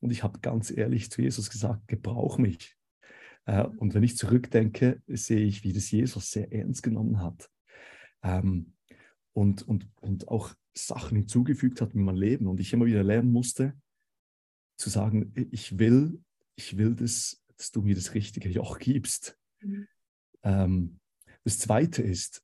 Und 0.00 0.10
ich 0.10 0.22
habe 0.22 0.40
ganz 0.40 0.70
ehrlich 0.70 1.10
zu 1.10 1.22
Jesus 1.22 1.50
gesagt, 1.50 1.88
gebrauch 1.88 2.38
mich. 2.38 2.76
Äh, 3.46 3.64
und 3.64 3.94
wenn 3.94 4.02
ich 4.02 4.16
zurückdenke, 4.16 5.02
sehe 5.06 5.46
ich, 5.46 5.64
wie 5.64 5.72
das 5.72 5.90
Jesus 5.90 6.30
sehr 6.30 6.52
ernst 6.52 6.82
genommen 6.82 7.20
hat. 7.20 7.50
Ähm, 8.22 8.74
und, 9.32 9.66
und, 9.66 9.88
und 10.00 10.28
auch 10.28 10.54
Sachen 10.74 11.16
hinzugefügt 11.16 11.80
hat 11.80 11.94
in 11.94 12.02
mein 12.02 12.16
Leben. 12.16 12.46
Und 12.46 12.60
ich 12.60 12.72
immer 12.72 12.86
wieder 12.86 13.02
lernen 13.02 13.32
musste, 13.32 13.74
zu 14.76 14.90
sagen, 14.90 15.32
ich 15.50 15.78
will, 15.78 16.22
ich 16.56 16.76
will 16.76 16.94
das, 16.94 17.42
dass 17.56 17.70
du 17.70 17.82
mir 17.82 17.94
das 17.94 18.14
richtige 18.14 18.48
Joch 18.48 18.78
gibst. 18.78 19.38
Mhm. 19.60 19.86
Ähm, 20.44 20.98
das 21.44 21.58
Zweite 21.58 22.02
ist, 22.02 22.42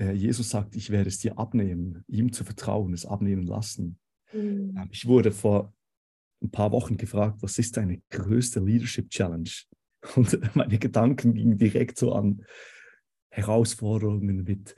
äh, 0.00 0.12
Jesus 0.12 0.50
sagt, 0.50 0.76
ich 0.76 0.90
werde 0.90 1.08
es 1.08 1.18
dir 1.18 1.38
abnehmen, 1.38 2.04
ihm 2.08 2.32
zu 2.32 2.44
vertrauen, 2.44 2.92
es 2.92 3.06
abnehmen 3.06 3.46
lassen. 3.46 3.98
Mhm. 4.32 4.74
Ähm, 4.76 4.88
ich 4.90 5.06
wurde 5.06 5.32
vor 5.32 5.72
ein 6.42 6.50
paar 6.50 6.72
Wochen 6.72 6.96
gefragt, 6.96 7.42
was 7.42 7.58
ist 7.58 7.76
deine 7.76 8.02
größte 8.10 8.60
Leadership 8.60 9.10
Challenge? 9.10 9.50
Und 10.16 10.56
meine 10.56 10.78
Gedanken 10.78 11.34
gingen 11.34 11.58
direkt 11.58 11.98
so 11.98 12.12
an 12.12 12.44
Herausforderungen 13.30 14.42
mit 14.42 14.74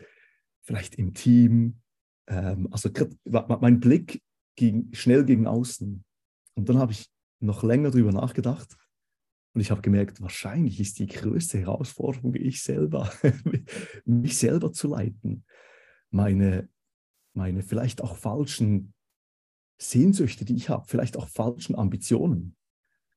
vielleicht 0.62 0.96
im 0.96 1.14
Team. 1.14 1.80
Ähm, 2.26 2.68
also 2.70 2.90
mein 3.24 3.80
Blick 3.80 4.22
ging 4.56 4.92
schnell 4.92 5.24
gegen 5.24 5.46
außen. 5.46 6.04
Und 6.54 6.68
dann 6.68 6.78
habe 6.78 6.92
ich 6.92 7.08
noch 7.40 7.62
länger 7.62 7.90
darüber 7.90 8.12
nachgedacht 8.12 8.76
und 9.54 9.60
ich 9.60 9.70
habe 9.70 9.82
gemerkt, 9.82 10.20
wahrscheinlich 10.20 10.80
ist 10.80 10.98
die 10.98 11.06
größte 11.06 11.58
Herausforderung 11.60 12.34
ich 12.34 12.62
selber, 12.62 13.12
mich 14.04 14.36
selber 14.36 14.72
zu 14.72 14.88
leiten, 14.88 15.44
meine, 16.10 16.68
meine 17.34 17.62
vielleicht 17.62 18.02
auch 18.02 18.16
falschen 18.16 18.94
Sehnsüchte, 19.80 20.44
die 20.44 20.56
ich 20.56 20.68
habe, 20.68 20.86
vielleicht 20.86 21.16
auch 21.16 21.28
falschen 21.28 21.76
Ambitionen. 21.76 22.56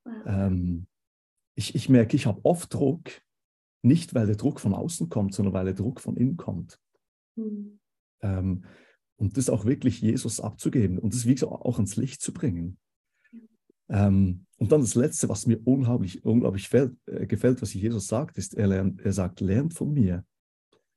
Wow. 0.04 0.14
Ähm, 0.26 0.88
ich, 1.56 1.74
ich 1.74 1.90
merke, 1.90 2.16
ich 2.16 2.28
habe 2.28 2.44
oft 2.46 2.72
Druck, 2.72 3.10
nicht 3.82 4.14
weil 4.14 4.28
der 4.28 4.36
Druck 4.36 4.60
von 4.60 4.74
außen 4.74 5.10
kommt, 5.10 5.34
sondern 5.34 5.54
weil 5.54 5.66
der 5.66 5.74
Druck 5.74 6.02
von 6.02 6.18
innen 6.18 6.38
kommt. 6.38 6.80
Mhm. 7.36 7.80
Ähm, 8.22 8.66
und 9.16 9.38
das 9.38 9.50
auch 9.50 9.66
wirklich 9.66 10.02
Jesus 10.02 10.40
abzugeben 10.40 11.00
und 11.00 11.16
das 11.16 11.26
wie 11.26 11.34
gesagt 11.34 11.52
auch 11.52 11.80
ins 11.80 11.96
Licht 11.96 12.22
zu 12.22 12.32
bringen. 12.32 12.78
Ähm, 13.90 14.47
und 14.58 14.72
dann 14.72 14.82
das 14.82 14.96
Letzte, 14.96 15.30
was 15.30 15.46
mir 15.46 15.60
unglaublich, 15.66 16.24
unglaublich 16.26 16.68
fällt, 16.68 16.98
äh, 17.08 17.28
gefällt, 17.28 17.62
was 17.62 17.74
Jesus 17.74 18.08
sagt, 18.08 18.38
ist, 18.38 18.56
er, 18.56 18.68
lernt, 18.68 19.02
er 19.02 19.14
sagt, 19.14 19.40
lernt 19.40 19.74
von 19.74 19.94
mir. 19.94 20.26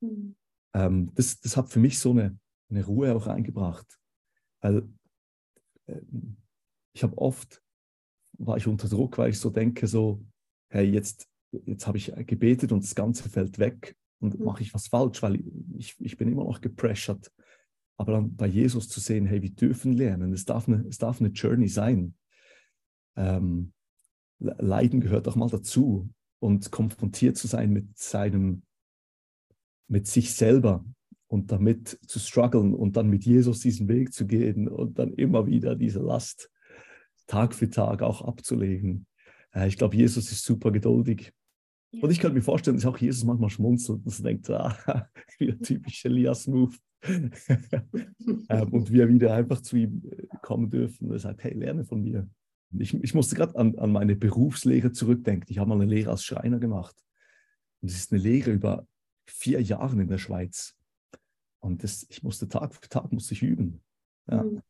Mhm. 0.01 0.35
Ähm, 0.75 1.13
das, 1.15 1.41
das 1.41 1.57
hat 1.57 1.69
für 1.69 1.79
mich 1.79 1.99
so 1.99 2.13
eine, 2.13 2.39
eine 2.71 2.85
Ruhe 2.85 3.15
auch 3.15 3.27
eingebracht. 3.27 3.99
Weil 4.63 4.89
ähm, 5.89 6.37
ich 6.95 7.03
habe 7.03 7.19
oft, 7.19 7.63
war 8.39 8.57
ich 8.57 8.67
unter 8.67 8.89
Druck, 8.89 9.19
weil 9.19 9.31
ich 9.31 9.39
so 9.39 9.51
denke, 9.51 9.87
so, 9.87 10.25
hey, 10.71 10.91
jetzt, 10.91 11.29
jetzt 11.53 11.87
habe 11.87 11.99
ich 11.99 12.13
gebetet 12.27 12.73
und 12.73 12.83
das 12.83 12.95
Ganze 12.95 13.29
fällt 13.29 13.59
weg 13.59 13.95
und 14.21 14.39
mhm. 14.39 14.47
mache 14.47 14.63
ich 14.63 14.73
was 14.73 14.89
falsch, 14.89 15.23
weil 15.23 15.43
ich, 15.77 16.01
ich 16.01 16.17
bin 16.17 16.33
immer 16.33 16.45
noch 16.45 16.63
gepressured. 16.63 17.31
Aber 17.99 18.13
dann 18.13 18.35
bei 18.37 18.47
Jesus 18.47 18.89
zu 18.89 19.01
sehen, 19.01 19.27
hey, 19.27 19.43
wir 19.43 19.51
dürfen 19.51 19.93
lernen, 19.93 20.33
es 20.33 20.47
darf 20.47 20.67
eine, 20.67 20.87
es 20.89 20.97
darf 20.97 21.21
eine 21.21 21.29
Journey 21.29 21.69
sein. 21.69 22.15
Ähm, 23.21 23.73
Leiden 24.39 25.01
gehört 25.01 25.29
auch 25.29 25.37
mal 25.37 25.51
dazu 25.51 26.09
und 26.39 26.71
konfrontiert 26.71 27.37
zu 27.37 27.47
sein 27.47 27.73
mit 27.73 27.99
seinem, 27.99 28.63
mit 29.89 30.07
sich 30.07 30.35
selber 30.35 30.85
und 31.29 31.53
damit 31.53 31.99
zu 32.07 32.19
strugglen 32.19 32.75
und 32.75 32.97
dann 32.97 33.09
mit 33.09 33.25
Jesus 33.25 33.61
diesen 33.61 33.89
Weg 33.89 34.13
zu 34.15 34.27
gehen 34.27 34.69
und 34.69 34.99
dann 34.99 35.13
immer 35.13 35.47
wieder 35.47 35.77
diese 35.77 36.01
Last 36.01 36.51
Tag 37.27 37.55
für 37.55 37.71
Tag 37.71 38.03
auch 38.03 38.23
abzulegen. 38.23 39.07
Äh, 39.55 39.69
ich 39.69 39.77
glaube, 39.77 39.97
Jesus 39.97 40.33
ist 40.33 40.45
super 40.45 40.73
geduldig. 40.73 41.33
Ja. 41.93 42.03
Und 42.03 42.11
ich 42.11 42.19
könnte 42.19 42.37
mir 42.37 42.43
vorstellen, 42.43 42.77
dass 42.77 42.87
auch 42.87 42.99
Jesus 42.99 43.25
manchmal 43.25 43.51
schmunzelt 43.51 44.05
und 44.05 44.25
denkt, 44.25 44.51
ah, 44.51 45.09
wieder 45.39 45.59
typisch 45.59 46.05
Elias-Move. 46.05 46.75
ähm, 48.49 48.73
und 48.73 48.93
wir 48.93 49.09
wieder 49.09 49.35
einfach 49.35 49.61
zu 49.61 49.77
ihm 49.77 50.03
äh, 50.11 50.27
kommen 50.43 50.71
dürfen 50.71 51.07
und 51.07 51.13
er 51.13 51.21
sagt, 51.21 51.45
hey, 51.45 51.55
lerne 51.55 51.85
von 51.85 52.03
mir. 52.03 52.29
Ich, 52.79 52.95
ich 52.95 53.15
musste 53.15 53.35
gerade 53.35 53.57
an, 53.57 53.79
an 53.79 53.93
meine 53.93 54.17
Berufslehre 54.17 54.93
zurückdenken. 54.93 55.47
Ich 55.51 55.59
habe 55.59 55.69
mal 55.69 55.75
eine 55.75 55.93
Lehre 55.93 56.11
als 56.11 56.25
Schreiner 56.25 56.59
gemacht. 56.59 56.95
Und 57.81 57.91
es 57.91 57.97
ist 57.97 58.13
eine 58.13 58.21
Lehre 58.21 58.53
über 58.53 58.87
vier 59.27 59.61
Jahre 59.61 60.01
in 60.01 60.09
der 60.09 60.19
Schweiz. 60.19 60.77
Und 61.61 61.83
das, 61.83 62.07
ich 62.09 62.23
musste 62.23 62.49
Tag 62.49 62.75
für 62.75 62.89
Tag 62.89 63.13
musste 63.13 63.35
ich 63.35 63.43
üben. 63.43 63.81
Ja. 64.31 64.43
Mhm. 64.43 64.63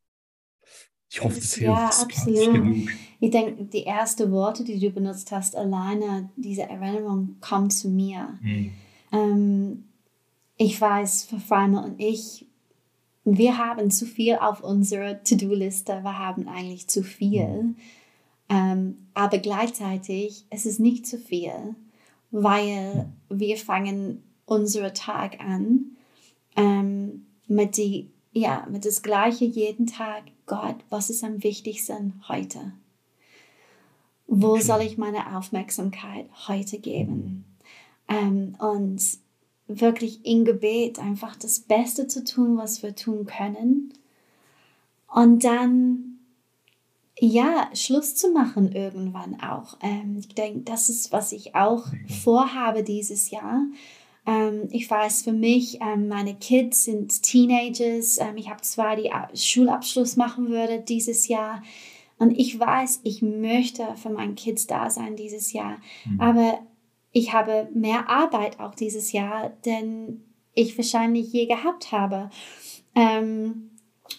Ich 1.13 1.23
hoffe, 1.23 1.41
das 1.41 1.55
hilft. 1.55 1.67
Ja, 1.67 1.87
absolut. 1.89 2.89
Ich 3.19 3.31
denke, 3.31 3.65
die 3.65 3.85
ersten 3.85 4.31
Worte, 4.31 4.63
die 4.63 4.79
du 4.79 4.91
benutzt 4.91 5.33
hast, 5.33 5.57
alleine 5.57 6.31
diese 6.37 6.63
Erinnerung 6.63 7.37
kommt 7.41 7.73
zu 7.73 7.89
mir. 7.89 8.39
Mhm. 8.41 8.73
Ähm, 9.13 9.85
ich 10.57 10.81
weiß, 10.81 11.25
für 11.25 11.41
Freimer 11.41 11.85
und 11.85 11.99
ich, 11.99 12.47
wir 13.25 13.59
haben 13.59 13.91
zu 13.91 14.07
viel 14.07 14.37
auf 14.37 14.63
unserer 14.63 15.23
To-Do-Liste. 15.23 16.03
Wir 16.03 16.19
haben 16.19 16.49
eigentlich 16.49 16.89
zu 16.89 17.03
viel. 17.03 17.47
Mhm. 17.47 17.77
Ähm, 18.49 18.99
aber 19.15 19.39
gleichzeitig 19.39 20.45
es 20.51 20.67
ist 20.67 20.81
nicht 20.81 21.07
zu 21.07 21.19
viel, 21.19 21.77
weil 22.31 23.09
wir 23.29 23.57
fangen 23.57 24.25
unseren 24.45 24.93
Tag 24.93 25.41
an 25.41 25.97
ähm, 26.57 27.27
mit, 27.47 27.77
die, 27.77 28.11
ja, 28.33 28.67
mit 28.71 28.85
das 28.85 29.03
Gleiche 29.03 29.45
jeden 29.45 29.87
Tag. 29.87 30.25
Gott, 30.47 30.77
was 30.89 31.11
ist 31.11 31.23
am 31.23 31.45
wichtigsten 31.45 32.21
heute? 32.29 32.73
Wo 34.27 34.59
soll 34.59 34.83
ich 34.83 34.99
meine 34.99 35.37
Aufmerksamkeit 35.37 36.27
heute 36.49 36.79
geben? 36.79 37.45
Ähm, 38.09 38.57
und 38.59 39.01
wirklich 39.79 40.25
in 40.25 40.45
Gebet 40.45 40.99
einfach 40.99 41.37
das 41.37 41.61
Beste 41.61 42.07
zu 42.07 42.25
tun, 42.25 42.57
was 42.57 42.83
wir 42.83 42.97
tun 42.97 43.27
können. 43.27 43.93
Und 45.07 45.45
dann, 45.45 46.19
ja, 47.19 47.69
Schluss 47.75 48.15
zu 48.17 48.31
machen 48.31 48.73
irgendwann 48.73 49.41
auch. 49.41 49.77
Ähm, 49.83 50.17
ich 50.19 50.29
denke, 50.29 50.61
das 50.61 50.89
ist, 50.89 51.13
was 51.13 51.33
ich 51.33 51.55
auch 51.55 51.87
vorhabe 52.23 52.83
dieses 52.83 53.31
Jahr. 53.31 53.63
Ähm, 54.27 54.69
ich 54.71 54.91
weiß 54.91 55.23
für 55.23 55.33
mich, 55.33 55.81
ähm, 55.81 56.09
meine 56.09 56.35
Kids 56.35 56.85
sind 56.85 57.23
Teenagers. 57.23 58.19
Ähm, 58.19 58.37
ich 58.37 58.49
habe 58.49 58.63
zwar 58.63 58.97
die 58.97 59.11
Schulabschluss 59.35 60.17
machen 60.17 60.49
würde 60.49 60.81
dieses 60.81 61.29
Jahr. 61.29 61.63
Und 62.19 62.39
ich 62.39 62.59
weiß, 62.59 63.01
ich 63.03 63.23
möchte 63.23 63.87
für 63.97 64.11
meine 64.11 64.35
Kids 64.35 64.67
da 64.67 64.91
sein 64.91 65.17
dieses 65.17 65.53
Jahr. 65.53 65.79
Mhm. 66.05 66.21
Aber 66.21 66.59
ich 67.13 67.33
habe 67.33 67.69
mehr 67.75 68.09
Arbeit 68.09 68.61
auch 68.61 68.75
dieses 68.75 69.13
Jahr, 69.13 69.51
denn 69.65 70.25
ich 70.55 70.77
wahrscheinlich 70.77 71.33
je 71.33 71.47
gehabt 71.47 71.93
habe. 71.93 72.31
Ähm, 72.95 73.71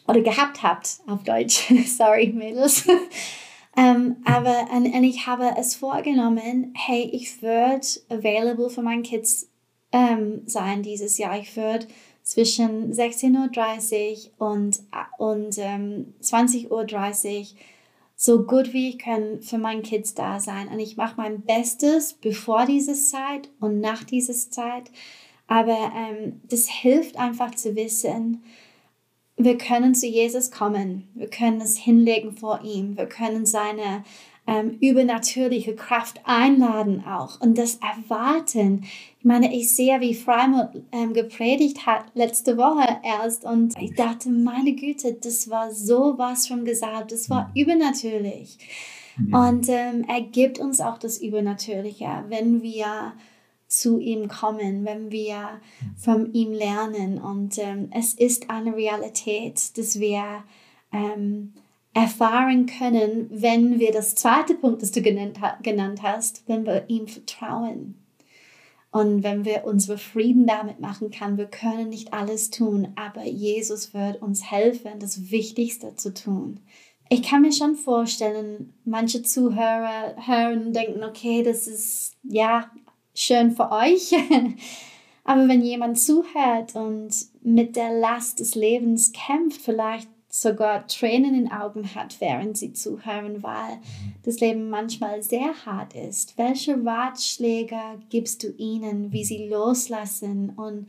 oder 0.08 0.22
gehabt 0.22 0.64
habt 0.64 1.00
auf 1.08 1.24
Deutsch. 1.24 1.72
Sorry, 1.86 2.28
Mädels. 2.34 2.88
ähm, 3.78 4.18
aber 4.26 4.68
und, 4.74 4.86
und 4.94 5.04
ich 5.04 5.28
habe 5.28 5.52
es 5.58 5.76
vorgenommen, 5.76 6.74
hey, 6.76 7.10
ich 7.12 7.42
würde 7.42 7.86
available 8.10 8.70
für 8.70 8.82
meine 8.82 9.04
Kids 9.04 9.50
ähm, 9.92 10.42
sein 10.46 10.84
dieses 10.84 11.18
Jahr. 11.18 11.38
Ich 11.38 11.56
würde 11.56 11.88
zwischen 12.24 12.94
16.30 12.94 14.32
Uhr 14.40 14.52
und, 14.52 14.80
und 15.18 15.58
ähm, 15.58 16.14
20.30 16.22 16.70
Uhr 16.70 17.56
so 18.24 18.44
gut 18.44 18.72
wie 18.72 18.90
ich 18.90 19.00
kann 19.00 19.42
für 19.42 19.58
meine 19.58 19.82
Kids 19.82 20.14
da 20.14 20.40
sein. 20.40 20.68
Und 20.68 20.78
ich 20.78 20.96
mache 20.96 21.16
mein 21.18 21.42
Bestes 21.42 22.14
bevor 22.14 22.68
diese 22.68 22.94
Zeit 22.94 23.50
und 23.60 23.80
nach 23.80 24.04
dieser 24.04 24.36
Zeit. 24.36 24.92
Aber 25.48 25.92
ähm, 25.96 26.40
das 26.48 26.68
hilft 26.68 27.18
einfach 27.18 27.56
zu 27.56 27.76
wissen, 27.76 28.44
wir 29.38 29.58
können 29.58 29.96
zu 29.96 30.06
Jesus 30.06 30.52
kommen. 30.52 31.10
Wir 31.16 31.32
können 31.32 31.62
es 31.62 31.78
hinlegen 31.78 32.38
vor 32.38 32.62
ihm. 32.64 32.96
Wir 32.96 33.08
können 33.08 33.48
seine 33.48 34.04
ähm, 34.52 34.78
übernatürliche 34.82 35.76
Kraft 35.76 36.20
einladen 36.26 37.06
auch 37.06 37.40
und 37.40 37.58
das 37.58 37.76
erwarten. 37.76 38.84
Ich 39.20 39.26
meine, 39.26 39.56
ich 39.56 39.74
sehe, 39.74 40.02
wie 40.02 40.14
Freimut 40.14 40.70
ähm, 40.92 41.14
gepredigt 41.14 41.86
hat 41.86 42.04
letzte 42.16 42.58
Woche 42.58 42.98
erst 43.04 43.46
und 43.46 43.74
ich 43.80 43.96
dachte, 43.96 44.30
meine 44.30 44.74
Güte, 44.74 45.14
das 45.14 45.50
war 45.50 45.72
so 45.72 46.16
was 46.18 46.48
schon 46.48 46.66
gesagt, 46.66 47.14
das 47.14 47.30
war 47.30 47.50
übernatürlich. 47.56 48.58
Und 49.32 49.70
ähm, 49.70 50.06
er 50.08 50.22
gibt 50.22 50.60
uns 50.60 50.82
auch 50.82 50.98
das 50.98 51.20
Übernatürliche, 51.20 52.26
wenn 52.30 52.62
wir 52.62 53.14
zu 53.68 54.00
ihm 54.00 54.28
kommen, 54.28 54.84
wenn 54.84 55.12
wir 55.12 55.62
von 55.96 56.34
ihm 56.34 56.52
lernen. 56.52 57.20
Und 57.20 57.58
ähm, 57.58 57.90
es 57.92 58.14
ist 58.14 58.50
eine 58.50 58.76
Realität, 58.76 59.78
dass 59.78 60.00
wir 60.00 60.44
ähm, 60.92 61.54
erfahren 61.94 62.68
können, 62.68 63.28
wenn 63.30 63.80
wir 63.80 63.92
das 63.92 64.16
zweite 64.16 64.56
Punkt, 64.56 64.82
das 64.82 64.92
du 64.92 65.02
genannt, 65.02 66.02
hast, 66.02 66.44
wenn 66.48 66.66
wir 66.66 66.86
ihm 66.88 67.08
vertrauen. 67.08 67.96
Und 68.92 69.24
wenn 69.24 69.46
wir 69.46 69.64
unsere 69.66 69.98
Frieden 69.98 70.46
damit 70.46 70.82
machen 70.82 71.12
können, 71.12 71.38
wir 71.38 71.46
können 71.46 71.90
nicht 71.90 72.14
alles 72.14 72.50
tun, 72.50 72.90
aber 72.96 73.24
Jesus 73.24 73.94
wird 73.94 74.22
uns 74.22 74.52
helfen, 74.52 75.00
das 75.00 75.32
Wichtigste 75.32 75.96
zu 75.96 76.14
tun. 76.14 76.60
Ich 77.10 77.24
kann 77.24 77.42
mir 77.42 77.54
schon 77.54 77.76
vorstellen, 77.76 78.74
manche 78.86 79.22
Zuhörer 79.22 80.16
hören 80.26 80.68
und 80.68 80.74
denken, 80.74 81.04
okay, 81.04 81.44
das 81.44 81.68
ist 81.68 82.16
ja 82.24 82.70
schön 83.14 83.52
für 83.52 83.72
euch. 83.72 84.14
aber 85.24 85.48
wenn 85.48 85.62
jemand 85.62 86.00
zuhört 86.00 86.76
und 86.76 87.14
mit 87.42 87.76
der 87.76 87.94
Last 87.94 88.40
des 88.40 88.56
Lebens 88.56 89.12
kämpft, 89.14 89.62
vielleicht 89.62 90.10
sogar 90.32 90.88
Tränen 90.88 91.36
in 91.36 91.44
den 91.44 91.52
Augen 91.52 91.94
hat, 91.94 92.22
während 92.22 92.58
sie 92.58 92.72
zuhören, 92.72 93.44
weil 93.44 93.80
das 94.24 94.40
Leben 94.40 94.70
manchmal 94.70 95.22
sehr 95.22 95.54
hart 95.66 95.94
ist. 95.94 96.38
Welche 96.38 96.84
Ratschläge 96.84 97.78
gibst 98.10 98.44
du 98.44 98.48
ihnen, 98.58 99.12
wie 99.12 99.26
sie 99.26 99.50
loslassen 99.50 100.52
und 100.52 100.88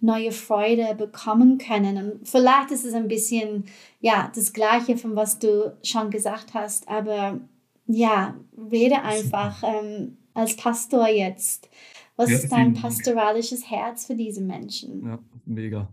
neue 0.00 0.30
Freude 0.30 0.94
bekommen 0.94 1.58
können? 1.58 1.98
Und 1.98 2.28
vielleicht 2.28 2.70
ist 2.70 2.84
es 2.84 2.94
ein 2.94 3.08
bisschen 3.08 3.64
ja 4.00 4.30
das 4.32 4.52
Gleiche 4.52 4.96
von 4.96 5.16
was 5.16 5.40
du 5.40 5.76
schon 5.82 6.10
gesagt 6.10 6.54
hast, 6.54 6.88
aber 6.88 7.40
ja, 7.86 8.36
rede 8.70 9.02
einfach 9.02 9.62
ähm, 9.64 10.18
als 10.34 10.56
Pastor 10.56 11.08
jetzt. 11.08 11.68
Was 12.16 12.30
ja, 12.30 12.36
ist 12.36 12.48
dein 12.50 12.74
pastoralisches 12.74 13.68
Herz 13.68 14.06
für 14.06 14.14
diese 14.14 14.40
Menschen? 14.40 15.04
Ja, 15.04 15.18
mega. 15.44 15.92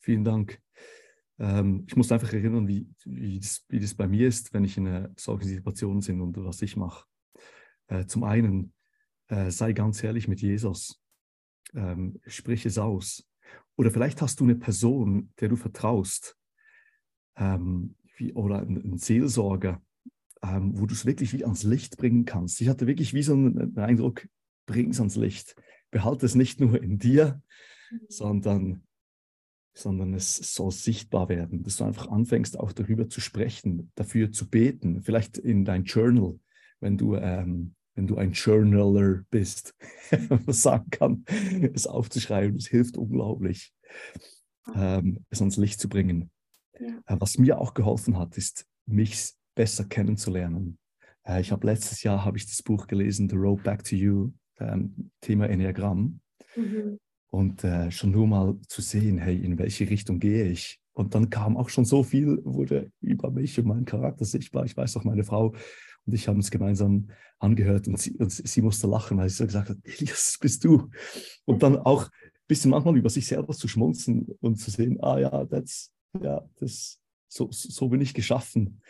Vielen 0.00 0.24
Dank. 0.24 0.60
Ähm, 1.40 1.84
ich 1.88 1.96
muss 1.96 2.12
einfach 2.12 2.32
erinnern, 2.32 2.68
wie, 2.68 2.86
wie, 3.04 3.40
das, 3.40 3.64
wie 3.68 3.80
das 3.80 3.94
bei 3.94 4.06
mir 4.06 4.28
ist, 4.28 4.52
wenn 4.52 4.64
ich 4.64 4.76
in 4.76 4.86
einer 4.86 5.10
solchen 5.16 5.48
Situation 5.48 6.00
bin 6.00 6.20
und 6.20 6.36
was 6.44 6.60
ich 6.62 6.76
mache. 6.76 7.06
Äh, 7.88 8.04
zum 8.04 8.24
einen, 8.24 8.74
äh, 9.28 9.50
sei 9.50 9.72
ganz 9.72 10.04
ehrlich 10.04 10.28
mit 10.28 10.42
Jesus. 10.42 11.02
Ähm, 11.74 12.20
sprich 12.26 12.66
es 12.66 12.78
aus. 12.78 13.26
Oder 13.76 13.90
vielleicht 13.90 14.20
hast 14.20 14.40
du 14.40 14.44
eine 14.44 14.56
Person, 14.56 15.32
der 15.40 15.48
du 15.48 15.56
vertraust, 15.56 16.36
ähm, 17.36 17.96
wie, 18.16 18.34
oder 18.34 18.58
einen 18.58 18.98
Seelsorger, 18.98 19.82
ähm, 20.42 20.78
wo 20.78 20.84
du 20.84 20.92
es 20.92 21.06
wirklich 21.06 21.32
wie 21.32 21.44
ans 21.44 21.62
Licht 21.62 21.96
bringen 21.96 22.26
kannst. 22.26 22.60
Ich 22.60 22.68
hatte 22.68 22.86
wirklich 22.86 23.14
wie 23.14 23.22
so 23.22 23.32
einen, 23.32 23.78
Eindruck, 23.78 24.28
bring 24.66 24.90
es 24.90 24.98
ans 24.98 25.16
Licht. 25.16 25.56
Behalte 25.90 26.26
es 26.26 26.34
nicht 26.34 26.60
nur 26.60 26.82
in 26.82 26.98
dir, 26.98 27.42
mhm. 27.90 28.00
sondern 28.08 28.82
sondern 29.74 30.14
es 30.14 30.36
soll 30.36 30.70
sichtbar 30.70 31.28
werden, 31.28 31.62
dass 31.62 31.76
du 31.76 31.84
einfach 31.84 32.08
anfängst, 32.08 32.58
auch 32.58 32.72
darüber 32.72 33.08
zu 33.08 33.20
sprechen, 33.20 33.90
dafür 33.94 34.32
zu 34.32 34.48
beten, 34.48 35.02
vielleicht 35.02 35.38
in 35.38 35.64
dein 35.64 35.84
Journal, 35.84 36.38
wenn 36.80 36.98
du, 36.98 37.16
ähm, 37.16 37.74
wenn 37.94 38.06
du 38.06 38.16
ein 38.16 38.32
Journaler 38.32 39.22
bist, 39.30 39.74
was 40.28 40.62
sagen 40.62 40.90
kann, 40.90 41.24
es 41.72 41.86
aufzuschreiben, 41.86 42.58
das 42.58 42.66
hilft 42.66 42.96
unglaublich, 42.96 43.72
ähm, 44.74 45.24
es 45.30 45.40
ans 45.40 45.56
Licht 45.56 45.80
zu 45.80 45.88
bringen. 45.88 46.30
Ja. 46.78 46.88
Äh, 47.06 47.16
was 47.20 47.38
mir 47.38 47.58
auch 47.58 47.74
geholfen 47.74 48.18
hat, 48.18 48.36
ist, 48.36 48.66
mich 48.86 49.34
besser 49.54 49.84
kennenzulernen. 49.84 50.78
Äh, 51.24 51.40
ich 51.40 51.52
habe 51.52 51.66
letztes 51.66 52.02
Jahr 52.02 52.24
habe 52.24 52.38
ich 52.38 52.46
das 52.46 52.62
Buch 52.62 52.86
gelesen, 52.86 53.28
The 53.28 53.36
Road 53.36 53.62
Back 53.62 53.84
to 53.84 53.96
You, 53.96 54.32
ähm, 54.58 55.10
Thema 55.20 55.48
Enneagramm. 55.48 56.20
Mhm. 56.56 56.98
Und 57.30 57.62
äh, 57.64 57.90
schon 57.90 58.10
nur 58.10 58.26
mal 58.26 58.58
zu 58.66 58.82
sehen, 58.82 59.18
hey, 59.18 59.36
in 59.36 59.58
welche 59.58 59.88
Richtung 59.88 60.18
gehe 60.18 60.44
ich? 60.44 60.80
Und 60.92 61.14
dann 61.14 61.30
kam 61.30 61.56
auch 61.56 61.68
schon 61.68 61.84
so 61.84 62.02
viel, 62.02 62.40
wurde 62.44 62.90
über 63.00 63.30
mich 63.30 63.58
und 63.58 63.66
meinen 63.66 63.84
Charakter 63.84 64.24
sichtbar. 64.24 64.64
Ich 64.64 64.76
weiß 64.76 64.96
auch, 64.96 65.04
meine 65.04 65.24
Frau 65.24 65.54
und 66.06 66.12
ich 66.12 66.28
haben 66.28 66.36
uns 66.36 66.50
gemeinsam 66.50 67.08
angehört 67.38 67.88
und 67.88 67.98
sie, 67.98 68.16
und 68.16 68.30
sie 68.30 68.62
musste 68.62 68.86
lachen, 68.86 69.16
weil 69.16 69.28
sie 69.28 69.36
so 69.36 69.46
gesagt 69.46 69.70
hat, 69.70 69.78
Elias, 69.84 70.38
bist 70.40 70.64
du. 70.64 70.90
Und 71.44 71.62
dann 71.62 71.78
auch 71.78 72.04
ein 72.04 72.46
bisschen 72.48 72.70
manchmal 72.72 72.96
über 72.96 73.10
sich 73.10 73.26
selber 73.26 73.54
zu 73.54 73.68
schmunzen 73.68 74.26
und 74.40 74.56
zu 74.56 74.70
sehen, 74.70 74.98
ah 75.00 75.18
ja, 75.18 75.44
that's, 75.46 75.92
ja 76.20 76.42
das, 76.56 77.00
so, 77.28 77.48
so 77.50 77.88
bin 77.88 78.00
ich 78.00 78.12
geschaffen. 78.12 78.82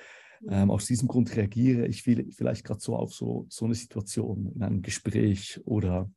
Ähm, 0.48 0.70
aus 0.70 0.86
diesem 0.86 1.06
Grund 1.06 1.36
reagiere 1.36 1.86
ich 1.86 2.02
viel, 2.02 2.32
vielleicht 2.32 2.64
gerade 2.64 2.80
so 2.80 2.96
auf 2.96 3.12
so, 3.12 3.46
so 3.50 3.66
eine 3.66 3.74
Situation 3.74 4.50
in 4.54 4.62
einem 4.62 4.80
Gespräch 4.80 5.60
oder 5.64 6.10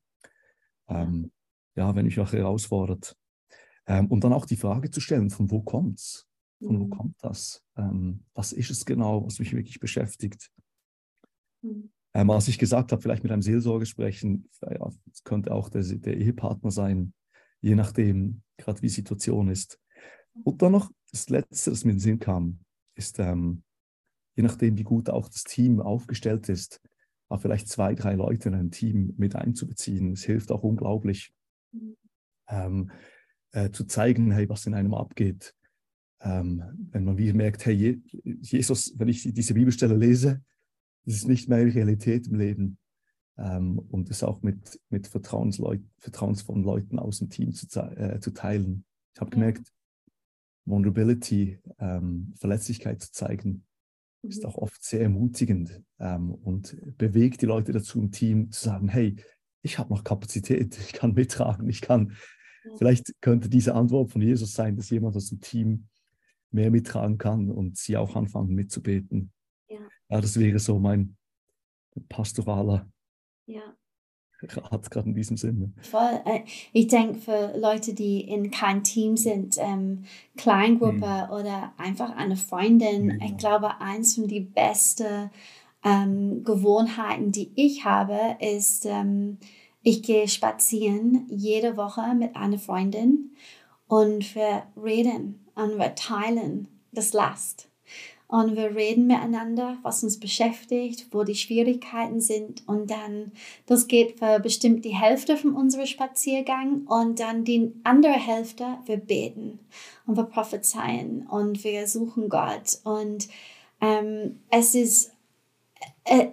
ähm, 0.88 1.32
ja, 1.76 1.96
wenn 1.96 2.06
mich 2.06 2.20
auch 2.20 2.32
herausfordert. 2.32 3.16
Ähm, 3.86 4.08
und 4.08 4.24
dann 4.24 4.34
auch 4.34 4.46
die 4.46 4.58
Frage 4.58 4.92
zu 4.92 5.02
stellen, 5.02 5.30
von 5.30 5.52
wo 5.52 5.62
kommt 5.62 6.00
es? 6.00 6.28
Von 6.62 6.80
wo 6.80 6.86
mhm. 6.86 6.90
kommt 6.90 7.16
das? 7.22 7.64
Ähm, 7.78 8.24
was 8.34 8.54
ist 8.54 8.72
es 8.72 8.86
genau, 8.86 9.26
was 9.26 9.40
mich 9.40 9.54
wirklich 9.54 9.80
beschäftigt? 9.80 10.52
Mhm. 11.62 11.92
Ähm, 12.14 12.28
was 12.28 12.48
ich 12.48 12.60
gesagt 12.60 12.92
habe, 12.92 13.02
vielleicht 13.02 13.24
mit 13.24 13.32
einem 13.32 13.42
Seelsorger 13.42 13.86
sprechen, 13.86 14.48
ja, 14.62 14.92
das 15.06 15.24
könnte 15.24 15.52
auch 15.52 15.70
der, 15.70 15.82
der 15.84 16.16
Ehepartner 16.18 16.72
sein, 16.72 17.14
je 17.62 17.76
nachdem, 17.76 18.44
gerade 18.58 18.82
wie 18.82 18.88
die 18.88 18.94
Situation 18.94 19.50
ist. 19.50 19.80
Und 20.44 20.62
dann 20.62 20.72
noch 20.72 20.92
das 21.12 21.30
Letzte, 21.30 21.72
das 21.72 21.84
mir 21.86 21.92
in 21.92 21.98
den 21.98 22.02
Sinn 22.02 22.20
kam, 22.20 22.60
ist, 22.96 23.20
ähm, 23.20 23.64
je 24.36 24.44
nachdem, 24.44 24.78
wie 24.78 24.84
gut 24.84 25.10
auch 25.10 25.28
das 25.28 25.44
Team 25.44 25.80
aufgestellt 25.80 26.50
ist, 26.50 26.82
auch 27.30 27.42
vielleicht 27.42 27.68
zwei, 27.68 27.96
drei 27.96 28.14
Leute 28.14 28.50
in 28.50 28.56
ein 28.56 28.72
Team 28.72 29.14
mit 29.18 29.36
einzubeziehen. 29.36 30.14
Es 30.14 30.24
hilft 30.24 30.52
auch 30.52 30.64
unglaublich, 30.64 31.34
ähm, 32.48 32.92
äh, 33.52 33.70
zu 33.72 33.86
zeigen, 33.86 34.32
hey, 34.32 34.50
was 34.50 34.66
in 34.66 34.74
einem 34.74 34.94
abgeht. 34.94 35.56
Ähm, 36.22 36.64
wenn 36.92 37.04
man 37.04 37.18
wie 37.18 37.34
merkt, 37.34 37.66
hey, 37.66 38.02
Jesus, 38.24 38.94
wenn 38.98 39.10
ich 39.10 39.24
diese 39.34 39.54
Bibelstelle 39.54 39.96
lese, 39.96 40.42
das 41.06 41.16
ist 41.16 41.28
nicht 41.28 41.50
mehr 41.50 41.66
Realität 41.66 42.28
im 42.28 42.36
Leben. 42.36 42.78
Ähm, 43.38 43.80
und 43.80 44.10
es 44.10 44.24
auch 44.24 44.42
mit, 44.42 44.80
mit 44.90 45.08
vertrauensvollen 45.08 46.64
Leuten 46.64 47.00
aus 47.00 47.20
dem 47.20 47.30
Team 47.30 47.52
zu, 47.54 47.68
äh, 47.80 48.20
zu 48.20 48.32
teilen. 48.32 48.86
Ich 49.14 49.22
habe 49.22 49.32
gemerkt, 49.32 49.74
Vulnerability, 50.66 51.60
ähm, 51.80 52.34
Verletzlichkeit 52.38 53.02
zu 53.02 53.12
zeigen, 53.12 53.66
ist 54.22 54.44
mhm. 54.44 54.50
auch 54.50 54.58
oft 54.58 54.84
sehr 54.84 55.02
ermutigend 55.02 55.82
ähm, 56.00 56.32
und 56.32 56.78
bewegt 56.98 57.42
die 57.42 57.48
Leute 57.48 57.72
dazu 57.72 58.00
im 58.00 58.12
Team 58.12 58.52
zu 58.52 58.64
sagen, 58.64 58.88
hey, 58.88 59.16
ich 59.64 59.80
habe 59.80 59.92
noch 59.92 60.04
Kapazität, 60.04 60.78
ich 60.80 60.94
kann 60.94 61.14
mittragen, 61.14 61.68
ich 61.68 61.82
kann, 61.82 62.16
vielleicht 62.78 63.20
könnte 63.22 63.50
diese 63.50 63.74
Antwort 63.74 64.12
von 64.12 64.22
Jesus 64.22 64.54
sein, 64.54 64.76
dass 64.76 64.92
jemand 64.92 65.16
aus 65.16 65.30
dem 65.30 65.42
Team 65.42 65.88
mehr 66.52 66.70
mittragen 66.70 67.18
kann 67.18 67.50
und 67.50 67.78
sie 67.78 67.98
auch 67.98 68.16
anfangen 68.16 68.54
mitzubeten. 68.54 69.32
Ja, 69.68 69.80
ja 70.10 70.22
das 70.22 70.40
wäre 70.40 70.60
so 70.60 70.78
mein 70.78 71.18
pastoraler 72.10 72.88
ja. 73.46 73.62
Rat 74.42 74.92
gerade 74.92 75.08
in 75.08 75.16
diesem 75.16 75.38
Sinne. 75.38 75.72
Voll. 75.82 76.20
Äh, 76.26 76.42
ich 76.74 76.88
denke, 76.88 77.20
für 77.20 77.58
Leute, 77.58 77.94
die 77.94 78.22
in 78.22 78.52
keinem 78.52 78.84
Team 78.84 79.16
sind, 79.16 79.56
ähm, 79.58 80.04
Kleingruppe 80.36 80.98
mhm. 80.98 81.34
oder 81.34 81.74
einfach 81.78 82.16
eine 82.16 82.36
Freundin, 82.36 83.10
ja. 83.10 83.26
ich 83.26 83.38
glaube, 83.38 83.80
eins 83.80 84.16
von 84.16 84.28
den 84.28 84.52
besten 84.52 85.30
ähm, 85.84 86.44
Gewohnheiten, 86.44 87.32
die 87.32 87.52
ich 87.56 87.86
habe, 87.86 88.38
ist, 88.40 88.86
ähm, 88.86 89.38
ich 89.82 90.02
gehe 90.04 90.28
spazieren 90.28 91.26
jede 91.30 91.76
Woche 91.76 92.14
mit 92.16 92.36
einer 92.36 92.58
Freundin 92.58 93.32
und 93.88 94.34
wir 94.36 94.64
reden 94.82 95.46
und 95.56 95.78
wir 95.78 95.94
teilen 95.96 96.68
das 96.92 97.14
Last. 97.14 97.70
Und 98.34 98.56
wir 98.56 98.76
reden 98.76 99.06
miteinander, 99.06 99.78
was 99.84 100.04
uns 100.04 100.20
beschäftigt, 100.20 101.06
wo 101.12 101.24
die 101.24 101.36
Schwierigkeiten 101.36 102.20
sind. 102.20 102.68
Und 102.68 102.90
dann, 102.90 103.32
das 103.68 103.88
geht 103.88 104.18
für 104.18 104.40
bestimmt 104.40 104.86
die 104.86 104.96
Hälfte 104.96 105.38
von 105.38 105.54
unserem 105.54 105.86
Spaziergang. 105.86 106.88
Und 106.88 107.20
dann 107.20 107.44
die 107.44 107.72
andere 107.84 108.14
Hälfte, 108.14 108.80
wir 108.88 108.98
beten 108.98 109.60
und 110.08 110.18
wir 110.18 110.24
prophezeien 110.24 111.28
und 111.28 111.64
wir 111.64 111.86
suchen 111.86 112.28
Gott. 112.28 112.80
Und 112.84 113.28
ähm, 113.82 114.40
es 114.50 114.74
ist 114.74 115.13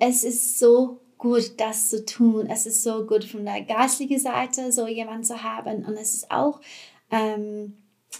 es 0.00 0.24
ist 0.24 0.58
so 0.58 1.00
gut, 1.18 1.52
das 1.58 1.90
zu 1.90 2.04
tun. 2.04 2.46
Es 2.46 2.66
ist 2.66 2.82
so 2.82 3.06
gut 3.06 3.24
von 3.24 3.44
der 3.44 3.62
geistlichen 3.62 4.18
Seite, 4.18 4.72
so 4.72 4.86
jemanden 4.86 5.24
zu 5.24 5.42
haben. 5.42 5.84
Und 5.84 5.94
es 5.94 6.14
ist 6.14 6.30
auch, 6.30 6.60
ähm, 7.10 7.74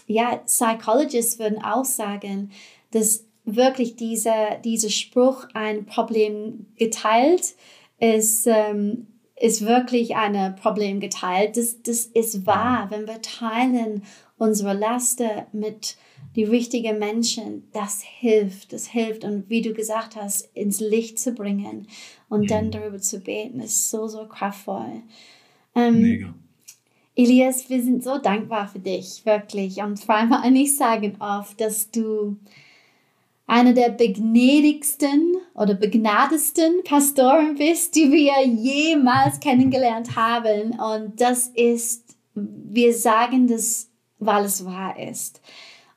ja, 0.07 0.37
Psychologists 0.45 1.39
würden 1.39 1.63
auch 1.63 1.85
sagen, 1.85 2.51
dass 2.91 3.25
wirklich 3.43 3.95
dieser 3.95 4.57
diese 4.63 4.89
Spruch, 4.89 5.47
ein 5.53 5.85
Problem 5.85 6.67
geteilt, 6.77 7.55
ist, 7.99 8.45
ähm, 8.47 9.07
ist 9.35 9.65
wirklich 9.65 10.15
ein 10.15 10.55
Problem 10.55 10.99
geteilt. 10.99 11.57
Das, 11.57 11.81
das 11.81 12.05
ist 12.05 12.45
wahr, 12.45 12.87
wenn 12.91 13.07
wir 13.07 13.21
teilen 13.21 14.03
unsere 14.37 14.73
Laste 14.73 15.47
mit 15.51 15.97
die 16.35 16.43
richtigen 16.43 16.97
Menschen, 16.99 17.67
das 17.73 18.01
hilft, 18.01 18.73
das 18.73 18.87
hilft. 18.87 19.23
Und 19.23 19.49
wie 19.49 19.61
du 19.61 19.73
gesagt 19.73 20.15
hast, 20.15 20.49
ins 20.53 20.79
Licht 20.79 21.19
zu 21.19 21.33
bringen 21.33 21.87
und 22.29 22.49
dann 22.49 22.67
mhm. 22.67 22.71
darüber 22.71 22.99
zu 22.99 23.19
beten, 23.19 23.59
ist 23.59 23.89
so, 23.89 24.07
so 24.07 24.25
kraftvoll. 24.25 25.01
Ähm, 25.75 26.01
Mega. 26.01 26.33
Elias, 27.15 27.69
wir 27.69 27.83
sind 27.83 28.03
so 28.03 28.17
dankbar 28.17 28.69
für 28.69 28.79
dich, 28.79 29.25
wirklich. 29.25 29.77
Und 29.81 29.99
vor 29.99 30.15
allem, 30.15 30.55
ich 30.55 30.77
sage 30.77 31.13
oft, 31.19 31.59
dass 31.59 31.91
du 31.91 32.37
einer 33.45 33.73
der 33.73 33.89
begnädigsten 33.89 35.35
oder 35.53 35.73
begnadesten 35.73 36.83
Pastoren 36.85 37.55
bist, 37.55 37.95
die 37.95 38.09
wir 38.09 38.45
jemals 38.47 39.41
kennengelernt 39.41 40.15
haben. 40.15 40.79
Und 40.79 41.19
das 41.19 41.47
ist, 41.47 42.15
wir 42.33 42.93
sagen 42.93 43.47
das, 43.47 43.89
weil 44.19 44.45
es 44.45 44.63
wahr 44.63 44.97
ist. 44.97 45.41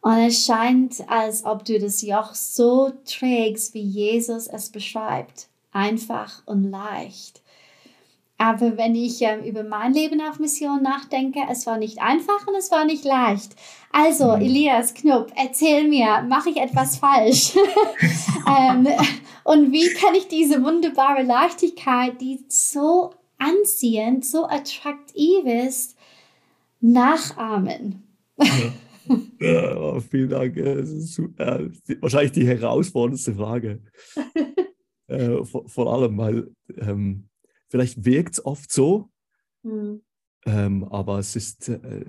Und 0.04 0.18
es 0.18 0.44
scheint, 0.44 1.02
als 1.08 1.46
ob 1.46 1.64
du 1.64 1.78
das 1.78 2.02
Joch 2.02 2.34
so 2.34 2.92
trägst, 3.06 3.72
wie 3.72 3.80
Jesus 3.80 4.46
es 4.48 4.68
beschreibt. 4.68 5.48
Einfach 5.72 6.42
und 6.44 6.70
leicht. 6.70 7.40
Aber 8.36 8.76
wenn 8.76 8.94
ich 8.94 9.22
ähm, 9.22 9.42
über 9.44 9.62
mein 9.62 9.94
Leben 9.94 10.20
auf 10.20 10.38
Mission 10.38 10.82
nachdenke, 10.82 11.40
es 11.50 11.66
war 11.66 11.78
nicht 11.78 12.02
einfach 12.02 12.46
und 12.46 12.54
es 12.54 12.70
war 12.70 12.84
nicht 12.84 13.02
leicht. 13.06 13.52
Also, 13.92 14.36
mhm. 14.36 14.42
Elias 14.42 14.92
Knupp, 14.92 15.32
erzähl 15.36 15.88
mir, 15.88 16.22
mache 16.28 16.50
ich 16.50 16.58
etwas 16.58 16.98
falsch? 16.98 17.54
ähm, 18.46 18.86
und 19.44 19.72
wie 19.72 19.88
kann 19.94 20.14
ich 20.14 20.28
diese 20.28 20.62
wunderbare 20.62 21.22
Leichtigkeit, 21.22 22.20
die 22.20 22.44
so 22.48 23.14
anziehend, 23.38 24.26
so 24.26 24.44
attraktiv 24.44 25.46
ist, 25.46 25.96
nachahmen? 26.82 28.02
Ja, 29.40 29.76
oh, 29.76 30.00
vielen 30.00 30.30
Dank. 30.30 30.56
Das 30.56 30.88
ist 30.88 31.18
äh, 31.18 31.68
wahrscheinlich 32.00 32.32
die 32.32 32.46
herausforderndste 32.46 33.34
Frage. 33.34 33.82
äh, 35.06 35.44
vor, 35.44 35.68
vor, 35.68 35.92
allem, 35.92 36.16
weil 36.18 36.50
ähm, 36.76 37.28
vielleicht 37.68 38.04
wirkt 38.04 38.34
es 38.34 38.44
oft 38.44 38.72
so, 38.72 39.10
mhm. 39.62 40.02
ähm, 40.46 40.84
aber 40.84 41.18
es 41.18 41.36
ist 41.36 41.68
äh, 41.68 42.04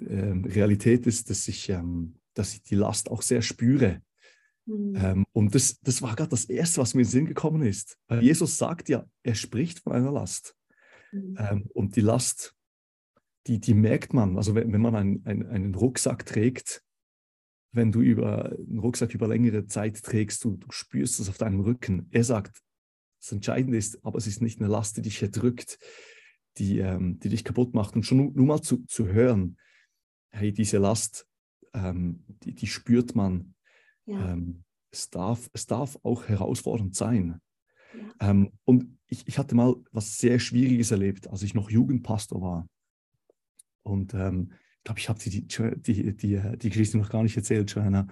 ähm, 0.00 0.44
Realität 0.44 1.06
ist, 1.06 1.30
dass 1.30 1.46
ich, 1.48 1.68
ähm, 1.68 2.16
dass 2.34 2.54
ich 2.54 2.62
die 2.62 2.76
Last 2.76 3.10
auch 3.10 3.22
sehr 3.22 3.42
spüre. 3.42 4.02
Mhm. 4.64 5.26
Und 5.32 5.54
das, 5.56 5.80
das 5.80 6.02
war 6.02 6.14
gerade 6.14 6.30
das 6.30 6.44
Erste, 6.44 6.80
was 6.80 6.94
mir 6.94 7.02
in 7.02 7.06
den 7.06 7.10
Sinn 7.10 7.26
gekommen 7.26 7.62
ist. 7.62 7.98
Weil 8.06 8.22
Jesus 8.22 8.56
sagt 8.58 8.88
ja, 8.88 9.04
er 9.24 9.34
spricht 9.34 9.80
von 9.80 9.92
einer 9.92 10.12
Last. 10.12 10.56
Mhm. 11.10 11.68
und 11.74 11.94
die 11.96 12.00
Last 12.00 12.54
die, 13.46 13.60
die 13.60 13.74
merkt 13.74 14.14
man. 14.14 14.36
Also 14.36 14.54
wenn, 14.54 14.72
wenn 14.72 14.80
man 14.80 14.94
ein, 14.94 15.22
ein, 15.24 15.46
einen 15.46 15.74
Rucksack 15.74 16.26
trägt, 16.26 16.82
wenn 17.72 17.90
du 17.90 18.00
über 18.00 18.52
einen 18.52 18.78
Rucksack 18.78 19.14
über 19.14 19.26
längere 19.26 19.66
Zeit 19.66 20.02
trägst, 20.02 20.44
du, 20.44 20.56
du 20.56 20.70
spürst 20.70 21.20
es 21.20 21.28
auf 21.28 21.38
deinem 21.38 21.60
Rücken. 21.60 22.06
Er 22.10 22.24
sagt, 22.24 22.62
das 23.20 23.32
Entscheidende 23.32 23.78
ist, 23.78 24.04
aber 24.04 24.18
es 24.18 24.26
ist 24.26 24.42
nicht 24.42 24.60
eine 24.60 24.68
Last, 24.68 24.96
die 24.96 25.02
dich 25.02 25.22
erdrückt, 25.22 25.78
die, 26.58 26.78
ähm, 26.78 27.18
die 27.20 27.30
dich 27.30 27.44
kaputt 27.44 27.72
macht. 27.72 27.94
Und 27.94 28.04
schon 28.04 28.18
nur, 28.18 28.32
nur 28.32 28.46
mal 28.46 28.62
zu, 28.62 28.84
zu 28.86 29.08
hören, 29.08 29.56
hey, 30.30 30.52
diese 30.52 30.78
Last, 30.78 31.26
ähm, 31.72 32.24
die, 32.42 32.54
die 32.54 32.66
spürt 32.66 33.14
man. 33.14 33.54
Ja. 34.06 34.32
Ähm, 34.32 34.64
es, 34.90 35.08
darf, 35.08 35.48
es 35.52 35.66
darf 35.66 35.98
auch 36.02 36.28
herausfordernd 36.28 36.94
sein. 36.94 37.40
Ja. 37.94 38.30
Ähm, 38.30 38.52
und 38.64 38.98
ich, 39.06 39.26
ich 39.26 39.38
hatte 39.38 39.54
mal 39.54 39.76
was 39.92 40.18
sehr 40.18 40.38
Schwieriges 40.38 40.90
erlebt, 40.90 41.28
als 41.28 41.42
ich 41.42 41.54
noch 41.54 41.70
Jugendpastor 41.70 42.42
war. 42.42 42.66
Und 43.82 44.14
ähm, 44.14 44.52
ich 44.78 44.84
glaube, 44.84 45.00
ich 45.00 45.08
habe 45.08 45.18
die, 45.20 45.46
die, 45.46 46.16
die, 46.16 46.42
die 46.56 46.68
Geschichte 46.70 46.98
noch 46.98 47.10
gar 47.10 47.22
nicht 47.22 47.36
erzählt, 47.36 47.70
Joanna. 47.70 48.08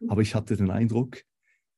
Mhm. 0.00 0.10
Aber 0.10 0.22
ich 0.22 0.34
hatte 0.34 0.56
den 0.56 0.70
Eindruck, 0.70 1.22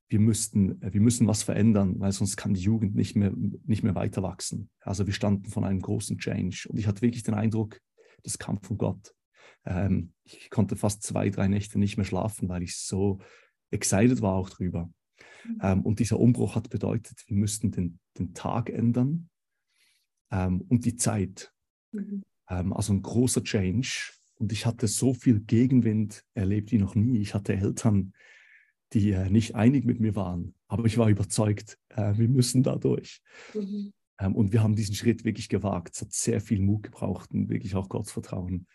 wir 0.09 0.21
müssten, 0.21 0.81
wir 0.81 1.01
müssen 1.01 1.27
was 1.27 1.43
verändern, 1.43 1.99
weil 1.99 2.13
sonst 2.13 2.37
kann 2.37 2.55
die 2.55 2.61
Jugend 2.61 2.95
nicht 2.95 3.17
mehr, 3.17 3.33
nicht 3.35 3.83
mehr 3.83 3.97
weiter 3.97 4.23
wachsen. 4.23 4.71
Also 4.81 5.07
wir 5.07 5.15
standen 5.15 5.51
von 5.51 5.65
einem 5.65 5.81
großen 5.81 6.19
Change. 6.19 6.69
Und 6.69 6.79
ich 6.79 6.87
hatte 6.87 7.03
wirklich 7.03 7.25
den 7.25 7.35
Eindruck, 7.35 7.81
das 8.23 8.39
kam 8.39 8.61
von 8.61 8.79
Gott. 8.79 9.15
Ähm, 9.65 10.13
ich 10.25 10.51
konnte 10.51 10.77
fast 10.77 11.03
zwei, 11.03 11.29
drei 11.31 11.49
Nächte 11.49 11.79
nicht 11.79 11.97
mehr 11.97 12.07
schlafen, 12.07 12.49
weil 12.49 12.63
ich 12.63 12.77
so 12.77 13.21
excited 13.71 14.23
war 14.23 14.35
auch 14.35 14.49
drüber. 14.49 14.91
Mhm. 15.45 15.59
Ähm, 15.61 15.83
und 15.83 15.99
dieser 15.99 16.21
Umbruch 16.21 16.55
hat 16.55 16.71
bedeutet, 16.71 17.25
wir 17.27 17.37
müssten 17.37 17.73
den, 17.73 17.99
den 18.17 18.33
Tag 18.33 18.71
ändern 18.71 19.29
ähm, 20.31 20.63
und 20.69 20.85
die 20.85 20.97
Zeit. 20.97 21.53
Mhm. 21.91 22.23
Ähm, 22.49 22.73
also 22.73 22.93
ein 22.93 23.03
großer 23.03 23.43
Change. 23.43 24.13
Und 24.39 24.53
ich 24.53 24.67
hatte 24.67 24.87
so 24.87 25.15
viel 25.15 25.41
Gegenwind 25.41 26.23
erlebt 26.35 26.73
wie 26.73 26.79
noch 26.79 26.95
nie. 26.95 27.19
Ich 27.19 27.35
hatte 27.35 27.55
Eltern, 27.55 28.13
die 28.93 29.13
äh, 29.13 29.31
nicht 29.31 29.55
einig 29.55 29.85
mit 29.85 30.01
mir 30.01 30.15
waren, 30.15 30.55
aber 30.69 30.85
ich 30.85 30.99
war 30.99 31.09
überzeugt, 31.09 31.79
äh, 31.89 32.17
wir 32.17 32.29
müssen 32.29 32.63
da 32.63 32.77
durch. 32.77 33.21
Mhm. 33.55 33.93
Ähm, 34.19 34.35
und 34.35 34.53
wir 34.53 34.63
haben 34.63 34.77
diesen 34.77 34.95
Schritt 34.95 35.25
wirklich 35.25 35.49
gewagt. 35.49 35.95
Es 35.95 36.03
hat 36.03 36.13
sehr 36.13 36.41
viel 36.41 36.61
Mut 36.61 36.85
gebraucht 36.85 37.31
und 37.33 37.49
wirklich 37.49 37.75
auch 37.75 37.89
Gottvertrauen. 37.89 38.67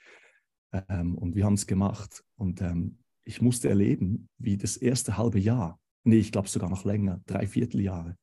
Ähm, 0.90 1.16
und 1.16 1.36
wir 1.36 1.46
haben 1.46 1.54
es 1.54 1.68
gemacht. 1.68 2.24
Und 2.36 2.62
ähm, 2.62 3.00
ich 3.24 3.42
musste 3.42 3.70
erleben, 3.70 4.30
wie 4.38 4.58
das 4.58 4.78
erste 4.78 5.18
halbe 5.18 5.40
Jahr, 5.40 5.80
nee, 6.04 6.18
ich 6.18 6.32
glaube 6.32 6.48
sogar 6.48 6.70
noch 6.70 6.86
länger, 6.86 7.22
drei 7.26 7.48
Vierteljahre, 7.48 8.18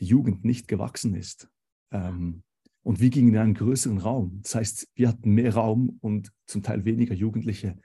die 0.00 0.06
Jugend 0.06 0.44
nicht 0.44 0.68
gewachsen 0.68 1.14
ist. 1.14 1.48
Ähm, 1.92 2.42
und 2.86 3.00
wir 3.00 3.10
gingen 3.10 3.30
in 3.30 3.38
einen 3.38 3.54
größeren 3.54 3.98
Raum. 3.98 4.38
Das 4.44 4.54
heißt, 4.54 4.88
wir 4.94 5.08
hatten 5.08 5.32
mehr 5.32 5.52
Raum 5.52 5.98
und 6.02 6.30
zum 6.46 6.62
Teil 6.62 6.84
weniger 6.84 7.14
Jugendliche. 7.14 7.76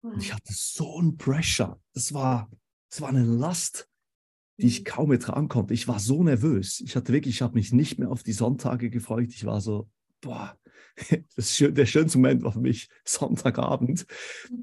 Und 0.00 0.22
ich 0.22 0.32
hatte 0.32 0.50
so 0.54 0.96
einen 0.96 1.18
Pressure. 1.18 1.78
Das 1.92 2.14
war, 2.14 2.50
das 2.88 3.02
war 3.02 3.10
eine 3.10 3.22
Last, 3.22 3.86
die 4.56 4.68
ich 4.68 4.80
mhm. 4.80 4.84
kaum 4.84 5.12
ertragen 5.12 5.48
konnte. 5.48 5.74
Ich 5.74 5.88
war 5.88 5.98
so 5.98 6.22
nervös. 6.22 6.80
Ich 6.80 6.96
hatte 6.96 7.12
wirklich, 7.12 7.34
ich 7.34 7.42
habe 7.42 7.52
mich 7.52 7.74
nicht 7.74 7.98
mehr 7.98 8.10
auf 8.10 8.22
die 8.22 8.32
Sonntage 8.32 8.88
gefreut. 8.88 9.28
Ich 9.28 9.44
war 9.44 9.60
so, 9.60 9.90
boah, 10.22 10.58
das 11.36 11.54
schön, 11.54 11.74
der 11.74 11.84
schönste 11.84 12.16
Moment 12.16 12.42
war 12.42 12.52
für 12.52 12.60
mich 12.60 12.88
Sonntagabend. 13.04 14.06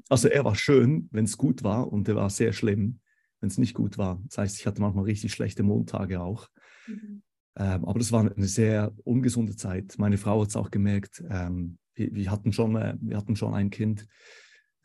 Also 0.08 0.26
er 0.26 0.44
war 0.44 0.56
schön, 0.56 1.08
wenn 1.12 1.24
es 1.24 1.38
gut 1.38 1.62
war 1.62 1.92
und 1.92 2.08
er 2.08 2.16
war 2.16 2.30
sehr 2.30 2.52
schlimm, 2.52 2.98
wenn 3.38 3.48
es 3.48 3.58
nicht 3.58 3.74
gut 3.74 3.96
war. 3.96 4.20
Das 4.26 4.38
heißt, 4.38 4.58
ich 4.58 4.66
hatte 4.66 4.80
manchmal 4.80 5.04
richtig 5.04 5.32
schlechte 5.32 5.62
Montage 5.62 6.20
auch. 6.20 6.48
Mhm. 6.88 7.22
Ähm, 7.58 7.84
aber 7.84 7.98
das 7.98 8.12
war 8.12 8.20
eine 8.20 8.46
sehr 8.46 8.92
ungesunde 9.02 9.56
Zeit. 9.56 9.96
Meine 9.98 10.16
Frau 10.16 10.42
hat 10.42 10.50
es 10.50 10.56
auch 10.56 10.70
gemerkt. 10.70 11.24
Ähm, 11.28 11.78
wir, 11.94 12.14
wir, 12.14 12.30
hatten 12.30 12.52
schon, 12.52 12.76
äh, 12.76 12.96
wir 13.00 13.16
hatten 13.16 13.34
schon 13.34 13.52
ein 13.52 13.70
Kind. 13.70 14.06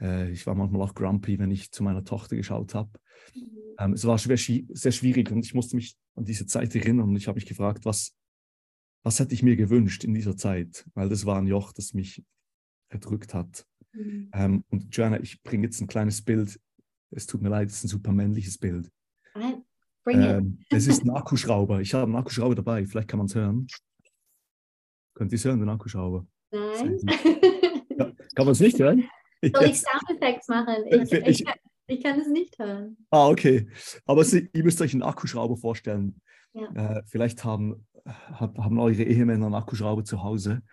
Äh, 0.01 0.31
ich 0.31 0.47
war 0.47 0.55
manchmal 0.55 0.81
auch 0.81 0.95
grumpy, 0.95 1.37
wenn 1.37 1.51
ich 1.51 1.71
zu 1.71 1.83
meiner 1.83 2.03
Tochter 2.03 2.35
geschaut 2.35 2.73
habe. 2.73 2.89
Mhm. 3.35 3.57
Ähm, 3.77 3.93
es 3.93 4.05
war 4.05 4.17
schwer, 4.17 4.37
sehr 4.37 4.91
schwierig 4.91 5.31
und 5.31 5.45
ich 5.45 5.53
musste 5.53 5.75
mich 5.75 5.95
an 6.15 6.25
diese 6.25 6.47
Zeit 6.47 6.73
erinnern 6.73 7.09
und 7.09 7.15
ich 7.15 7.27
habe 7.27 7.35
mich 7.35 7.45
gefragt, 7.45 7.85
was, 7.85 8.15
was 9.03 9.19
hätte 9.19 9.35
ich 9.35 9.43
mir 9.43 9.55
gewünscht 9.55 10.03
in 10.03 10.15
dieser 10.15 10.35
Zeit? 10.35 10.85
Weil 10.95 11.09
das 11.09 11.27
war 11.27 11.37
ein 11.37 11.47
Joch, 11.47 11.73
das 11.73 11.93
mich 11.93 12.23
erdrückt 12.89 13.35
hat. 13.35 13.67
Mhm. 13.93 14.31
Ähm, 14.33 14.63
und 14.69 14.95
Joanna, 14.95 15.19
ich 15.19 15.43
bringe 15.43 15.65
jetzt 15.65 15.79
ein 15.79 15.87
kleines 15.87 16.23
Bild. 16.23 16.59
Es 17.11 17.27
tut 17.27 17.43
mir 17.43 17.49
leid, 17.49 17.69
es 17.69 17.75
ist 17.75 17.83
ein 17.83 17.89
super 17.89 18.11
männliches 18.11 18.57
Bild. 18.57 18.89
Bring 19.35 19.63
ähm, 20.07 20.59
es 20.69 20.87
ist 20.87 21.03
ein 21.03 21.09
Akkuschrauber. 21.09 21.81
Ich 21.81 21.93
habe 21.93 22.03
einen 22.03 22.15
Akkuschrauber 22.15 22.55
dabei. 22.55 22.85
Vielleicht 22.85 23.07
kann 23.07 23.19
man 23.19 23.27
es 23.27 23.35
hören. 23.35 23.67
Könnt 25.13 25.31
ihr 25.31 25.35
es 25.35 25.45
hören, 25.45 25.59
den 25.59 25.69
Akkuschrauber? 25.69 26.25
Nein. 26.51 26.99
Ja, 27.97 28.11
kann 28.35 28.45
man 28.45 28.53
es 28.53 28.59
nicht 28.59 28.79
hören? 28.79 29.07
Soll 29.53 29.65
ich 29.65 29.81
Soundeffekte 29.81 30.51
machen? 30.51 30.75
Ich, 30.87 31.11
ich, 31.11 31.27
ich, 31.27 31.45
ich, 31.87 32.03
kann 32.03 32.19
es 32.19 32.27
nicht 32.27 32.57
hören. 32.57 32.97
Ah, 33.11 33.27
okay. 33.27 33.67
Aber 34.05 34.23
Sie, 34.23 34.49
ihr 34.53 34.63
müsst 34.63 34.81
euch 34.81 34.93
einen 34.93 35.03
Akkuschrauber 35.03 35.57
vorstellen. 35.57 36.19
Ja. 36.53 36.97
Äh, 36.97 37.03
vielleicht 37.05 37.43
haben, 37.43 37.87
haben 38.15 38.79
eure 38.79 39.03
Ehemänner 39.03 39.47
einen 39.47 39.55
Akkuschrauber 39.55 40.03
zu 40.03 40.23
Hause. 40.23 40.63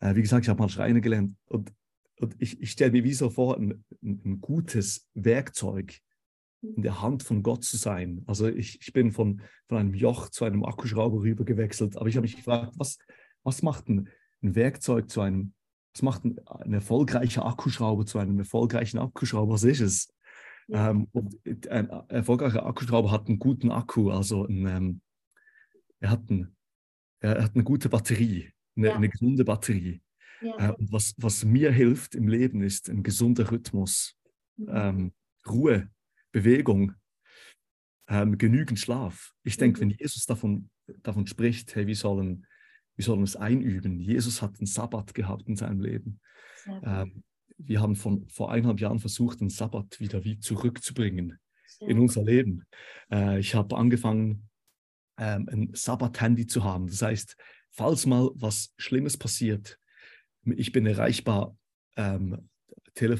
Äh, 0.00 0.14
wie 0.14 0.22
gesagt, 0.22 0.44
ich 0.44 0.48
habe 0.48 0.60
mal 0.60 0.68
Schreiner 0.68 1.00
gelernt. 1.00 1.34
Und, 1.46 1.72
und 2.20 2.34
ich, 2.38 2.60
ich 2.60 2.70
stelle 2.72 2.92
mir 2.92 3.04
wie 3.04 3.14
so 3.14 3.30
vor, 3.30 3.56
ein, 3.56 3.84
ein 4.02 4.40
gutes 4.40 5.08
Werkzeug 5.14 6.00
in 6.62 6.82
der 6.82 7.02
Hand 7.02 7.22
von 7.22 7.42
Gott 7.42 7.64
zu 7.64 7.76
sein. 7.76 8.22
Also 8.26 8.48
ich, 8.48 8.80
ich 8.80 8.92
bin 8.92 9.12
von, 9.12 9.42
von 9.68 9.78
einem 9.78 9.94
Joch 9.94 10.30
zu 10.30 10.44
einem 10.44 10.64
Akkuschrauber 10.64 11.20
rüber 11.20 11.44
gewechselt, 11.44 11.96
aber 11.96 12.08
ich 12.08 12.16
habe 12.16 12.22
mich 12.22 12.36
gefragt, 12.36 12.74
was, 12.76 12.98
was 13.42 13.62
macht 13.62 13.88
ein, 13.88 14.08
ein 14.42 14.54
Werkzeug 14.54 15.10
zu 15.10 15.20
einem, 15.20 15.52
was 15.94 16.02
macht 16.02 16.24
ein, 16.24 16.38
ein 16.46 16.72
erfolgreicher 16.72 17.46
Akkuschrauber 17.46 18.06
zu 18.06 18.18
einem 18.18 18.38
erfolgreichen 18.38 18.98
Akkuschrauber? 18.98 19.54
Was 19.54 19.64
ist 19.64 19.80
es? 19.80 20.14
Ja. 20.68 20.90
Ähm, 20.90 21.08
und 21.12 21.36
ein 21.68 21.88
erfolgreicher 22.08 22.66
Akkuschrauber 22.66 23.10
hat 23.10 23.28
einen 23.28 23.38
guten 23.38 23.70
Akku, 23.70 24.10
also 24.10 24.46
ein, 24.46 24.66
ähm, 24.66 25.00
er, 26.00 26.10
hat 26.10 26.28
ein, 26.30 26.56
er 27.20 27.42
hat 27.42 27.54
eine 27.54 27.64
gute 27.64 27.88
Batterie, 27.88 28.50
eine, 28.76 28.88
ja. 28.88 28.96
eine 28.96 29.08
gesunde 29.08 29.44
Batterie. 29.44 30.02
Ja. 30.42 30.70
Äh, 30.70 30.72
und 30.72 30.92
was, 30.92 31.14
was 31.18 31.44
mir 31.44 31.70
hilft 31.70 32.14
im 32.14 32.28
Leben 32.28 32.62
ist 32.62 32.90
ein 32.90 33.02
gesunder 33.02 33.50
Rhythmus, 33.50 34.16
mhm. 34.56 34.68
ähm, 34.70 35.12
Ruhe, 35.48 35.88
Bewegung, 36.36 36.92
ähm, 38.08 38.36
genügend 38.36 38.78
Schlaf. 38.78 39.32
Ich 39.42 39.56
denke, 39.56 39.78
mhm. 39.78 39.90
wenn 39.90 39.98
Jesus 39.98 40.26
davon, 40.26 40.68
davon 41.02 41.26
spricht, 41.26 41.74
hey, 41.74 41.86
wir 41.86 41.96
sollen, 41.96 42.46
wir 42.94 43.06
sollen 43.06 43.22
es 43.22 43.36
einüben. 43.36 43.98
Jesus 43.98 44.42
hat 44.42 44.58
einen 44.58 44.66
Sabbat 44.66 45.14
gehabt 45.14 45.48
in 45.48 45.56
seinem 45.56 45.80
Leben. 45.80 46.20
Ähm, 46.82 47.24
wir 47.56 47.80
haben 47.80 47.96
von, 47.96 48.28
vor 48.28 48.52
eineinhalb 48.52 48.80
Jahren 48.80 48.98
versucht, 48.98 49.40
den 49.40 49.48
Sabbat 49.48 49.98
wieder 49.98 50.24
wie 50.24 50.38
zurückzubringen 50.38 51.38
Sehr 51.66 51.88
in 51.88 52.00
unser 52.00 52.22
Leben. 52.22 52.66
Äh, 53.10 53.38
ich 53.38 53.54
habe 53.54 53.74
angefangen, 53.78 54.50
ähm, 55.16 55.48
ein 55.50 55.70
Sabbat-Handy 55.72 56.46
zu 56.46 56.64
haben. 56.64 56.86
Das 56.88 57.00
heißt, 57.00 57.34
falls 57.70 58.04
mal 58.04 58.30
was 58.34 58.74
Schlimmes 58.76 59.16
passiert, 59.16 59.78
ich 60.44 60.70
bin 60.70 60.84
erreichbar 60.84 61.56
ähm, 61.96 62.50
äh, 62.94 63.18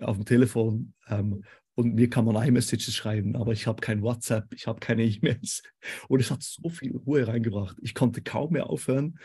auf 0.00 0.16
dem 0.16 0.24
Telefon 0.24 0.94
ähm, 1.08 1.44
und 1.76 1.94
mir 1.94 2.08
kann 2.08 2.24
man 2.24 2.42
iMessages 2.48 2.94
schreiben, 2.94 3.36
aber 3.36 3.52
ich 3.52 3.66
habe 3.66 3.82
kein 3.82 4.02
WhatsApp, 4.02 4.52
ich 4.54 4.66
habe 4.66 4.80
keine 4.80 5.04
E-Mails. 5.04 5.62
Und 6.08 6.20
es 6.20 6.30
hat 6.30 6.42
so 6.42 6.70
viel 6.70 6.96
Ruhe 6.96 7.28
reingebracht. 7.28 7.76
Ich 7.82 7.94
konnte 7.94 8.22
kaum 8.22 8.54
mehr 8.54 8.70
aufhören 8.70 9.18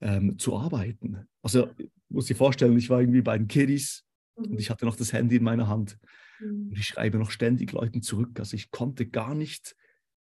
ähm, 0.00 0.38
zu 0.38 0.56
arbeiten. 0.56 1.28
Also 1.42 1.68
muss 2.08 2.26
dir 2.26 2.34
vorstellen, 2.34 2.76
ich 2.78 2.88
war 2.88 3.00
irgendwie 3.00 3.20
bei 3.20 3.36
den 3.36 3.46
Kiddies 3.46 4.04
mhm. 4.36 4.52
und 4.52 4.58
ich 4.58 4.70
hatte 4.70 4.86
noch 4.86 4.96
das 4.96 5.12
Handy 5.12 5.36
in 5.36 5.44
meiner 5.44 5.68
Hand. 5.68 5.98
Mhm. 6.40 6.70
Und 6.70 6.78
ich 6.78 6.86
schreibe 6.86 7.18
noch 7.18 7.30
ständig 7.30 7.72
Leuten 7.72 8.00
zurück. 8.00 8.40
Also 8.40 8.56
ich 8.56 8.70
konnte 8.70 9.06
gar 9.06 9.34
nicht 9.34 9.76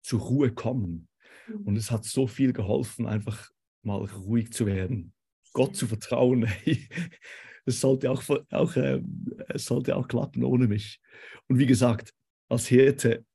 zur 0.01 0.21
Ruhe 0.21 0.51
kommen. 0.51 1.08
Mhm. 1.47 1.62
Und 1.62 1.77
es 1.77 1.91
hat 1.91 2.05
so 2.05 2.25
viel 2.25 2.53
geholfen, 2.53 3.05
einfach 3.05 3.51
mal 3.84 4.03
ruhig 4.03 4.51
zu 4.51 4.65
werden, 4.65 5.13
Gott 5.53 5.75
zu 5.75 5.86
vertrauen. 5.86 6.47
Es 7.65 7.82
sollte 7.82 8.12
auch, 8.12 8.23
auch, 8.51 8.75
äh, 8.75 9.01
es 9.49 9.65
sollte 9.65 9.95
auch 9.95 10.08
klappen 10.08 10.43
ohne 10.43 10.67
mich. 10.67 10.99
Und 11.47 11.60
wie 11.60 11.65
gesagt, 11.65 12.13
als 12.49 12.67
Hirte 12.67 13.25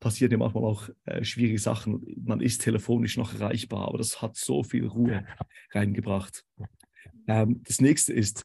passieren 0.00 0.32
ja 0.32 0.38
manchmal 0.38 0.64
auch 0.64 0.88
äh, 1.04 1.24
schwierige 1.24 1.58
Sachen. 1.58 2.02
Man 2.24 2.40
ist 2.40 2.62
telefonisch 2.62 3.16
noch 3.16 3.34
erreichbar, 3.34 3.88
aber 3.88 3.98
das 3.98 4.20
hat 4.20 4.36
so 4.36 4.62
viel 4.62 4.86
Ruhe 4.86 5.26
reingebracht. 5.72 6.44
Ähm, 7.26 7.62
das 7.64 7.80
nächste 7.80 8.12
ist, 8.12 8.44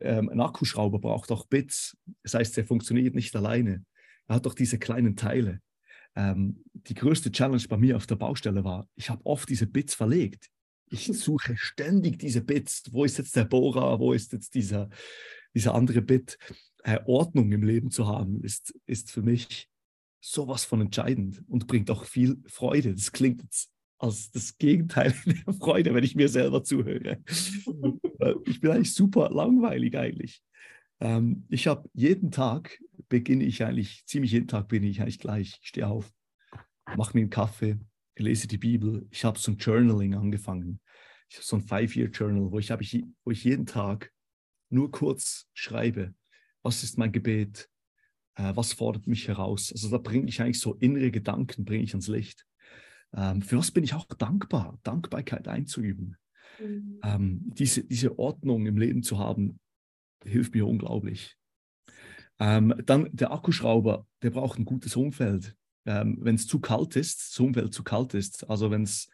ähm, 0.00 0.28
ein 0.28 0.40
Akkuschrauber 0.40 0.98
braucht 0.98 1.30
auch 1.30 1.46
Bits. 1.46 1.96
Das 2.22 2.34
heißt, 2.34 2.58
er 2.58 2.64
funktioniert 2.64 3.14
nicht 3.14 3.34
alleine. 3.36 3.84
Er 4.26 4.36
hat 4.36 4.46
doch 4.46 4.54
diese 4.54 4.78
kleinen 4.78 5.16
Teile. 5.16 5.60
Ähm, 6.14 6.64
die 6.72 6.94
größte 6.94 7.30
Challenge 7.30 7.62
bei 7.68 7.76
mir 7.76 7.96
auf 7.96 8.06
der 8.06 8.16
Baustelle 8.16 8.64
war, 8.64 8.88
ich 8.96 9.08
habe 9.08 9.24
oft 9.24 9.48
diese 9.48 9.66
Bits 9.66 9.94
verlegt. 9.94 10.48
Ich 10.90 11.06
suche 11.06 11.56
ständig 11.56 12.18
diese 12.18 12.42
Bits. 12.42 12.84
Wo 12.90 13.04
ist 13.04 13.18
jetzt 13.18 13.36
der 13.36 13.44
Bohrer? 13.44 13.98
Wo 13.98 14.12
ist 14.12 14.32
jetzt 14.32 14.54
dieser, 14.54 14.88
dieser 15.54 15.74
andere 15.74 16.02
Bit? 16.02 16.38
Äh, 16.84 17.00
Ordnung 17.06 17.50
im 17.52 17.62
Leben 17.62 17.90
zu 17.90 18.06
haben, 18.06 18.42
ist, 18.42 18.74
ist 18.86 19.10
für 19.10 19.22
mich 19.22 19.68
sowas 20.20 20.64
von 20.64 20.80
entscheidend 20.80 21.42
und 21.48 21.66
bringt 21.66 21.90
auch 21.90 22.04
viel 22.04 22.42
Freude. 22.46 22.94
Das 22.94 23.12
klingt 23.12 23.42
jetzt 23.42 23.70
als 23.98 24.30
das 24.30 24.56
Gegenteil 24.58 25.14
der 25.46 25.54
Freude, 25.54 25.94
wenn 25.94 26.04
ich 26.04 26.14
mir 26.14 26.28
selber 26.28 26.62
zuhöre. 26.62 27.18
Äh, 28.20 28.34
ich 28.46 28.60
bin 28.60 28.70
eigentlich 28.70 28.94
super 28.94 29.30
langweilig 29.30 29.96
eigentlich. 29.96 30.42
Ähm, 31.00 31.44
ich 31.48 31.66
habe 31.66 31.88
jeden 31.94 32.30
Tag, 32.30 32.78
beginne 33.08 33.44
ich 33.44 33.64
eigentlich, 33.64 34.04
ziemlich 34.06 34.32
jeden 34.32 34.48
Tag 34.48 34.68
bin 34.68 34.82
ich 34.84 35.00
eigentlich 35.00 35.18
gleich. 35.18 35.58
Ich 35.62 35.68
stehe 35.68 35.88
auf, 35.88 36.10
mache 36.96 37.16
mir 37.16 37.22
einen 37.22 37.30
Kaffee, 37.30 37.78
lese 38.18 38.48
die 38.48 38.58
Bibel. 38.58 39.06
Ich 39.10 39.24
habe 39.24 39.38
so 39.38 39.52
ein 39.52 39.58
Journaling 39.58 40.14
angefangen. 40.14 40.80
Ich 41.28 41.36
habe 41.36 41.46
so 41.46 41.56
ein 41.56 41.62
Five-Year-Journal, 41.62 42.50
wo 42.50 42.58
ich, 42.58 42.70
ich, 42.70 43.04
wo 43.24 43.30
ich 43.30 43.44
jeden 43.44 43.66
Tag 43.66 44.12
nur 44.70 44.90
kurz 44.90 45.46
schreibe, 45.54 46.14
was 46.62 46.82
ist 46.82 46.98
mein 46.98 47.12
Gebet, 47.12 47.68
äh, 48.36 48.52
was 48.54 48.72
fordert 48.72 49.06
mich 49.06 49.28
heraus. 49.28 49.72
Also 49.72 49.90
da 49.90 49.98
bringe 49.98 50.28
ich 50.28 50.40
eigentlich 50.40 50.60
so 50.60 50.74
innere 50.74 51.10
Gedanken, 51.10 51.64
bringe 51.64 51.84
ich 51.84 51.92
ans 51.92 52.08
Licht. 52.08 52.46
Ähm, 53.14 53.42
für 53.42 53.58
was 53.58 53.70
bin 53.70 53.84
ich 53.84 53.94
auch 53.94 54.06
dankbar, 54.06 54.78
Dankbarkeit 54.82 55.48
einzuüben. 55.48 56.16
Mhm. 56.58 57.00
Ähm, 57.02 57.40
diese, 57.54 57.84
diese 57.84 58.18
Ordnung 58.18 58.66
im 58.66 58.76
Leben 58.76 59.02
zu 59.02 59.18
haben, 59.18 59.60
hilft 60.24 60.54
mir 60.54 60.66
unglaublich. 60.66 61.36
Ähm, 62.38 62.74
dann 62.84 63.08
der 63.12 63.32
Akkuschrauber, 63.32 64.06
der 64.22 64.30
braucht 64.30 64.58
ein 64.58 64.64
gutes 64.64 64.96
Umfeld. 64.96 65.56
Ähm, 65.88 66.18
wenn 66.20 66.34
es 66.34 66.46
zu 66.46 66.60
kalt 66.60 66.96
ist, 66.96 67.30
das 67.30 67.40
Umfeld 67.40 67.72
zu 67.72 67.82
kalt 67.82 68.12
ist, 68.12 68.48
also 68.50 68.70
wenn 68.70 68.82
es 68.82 69.08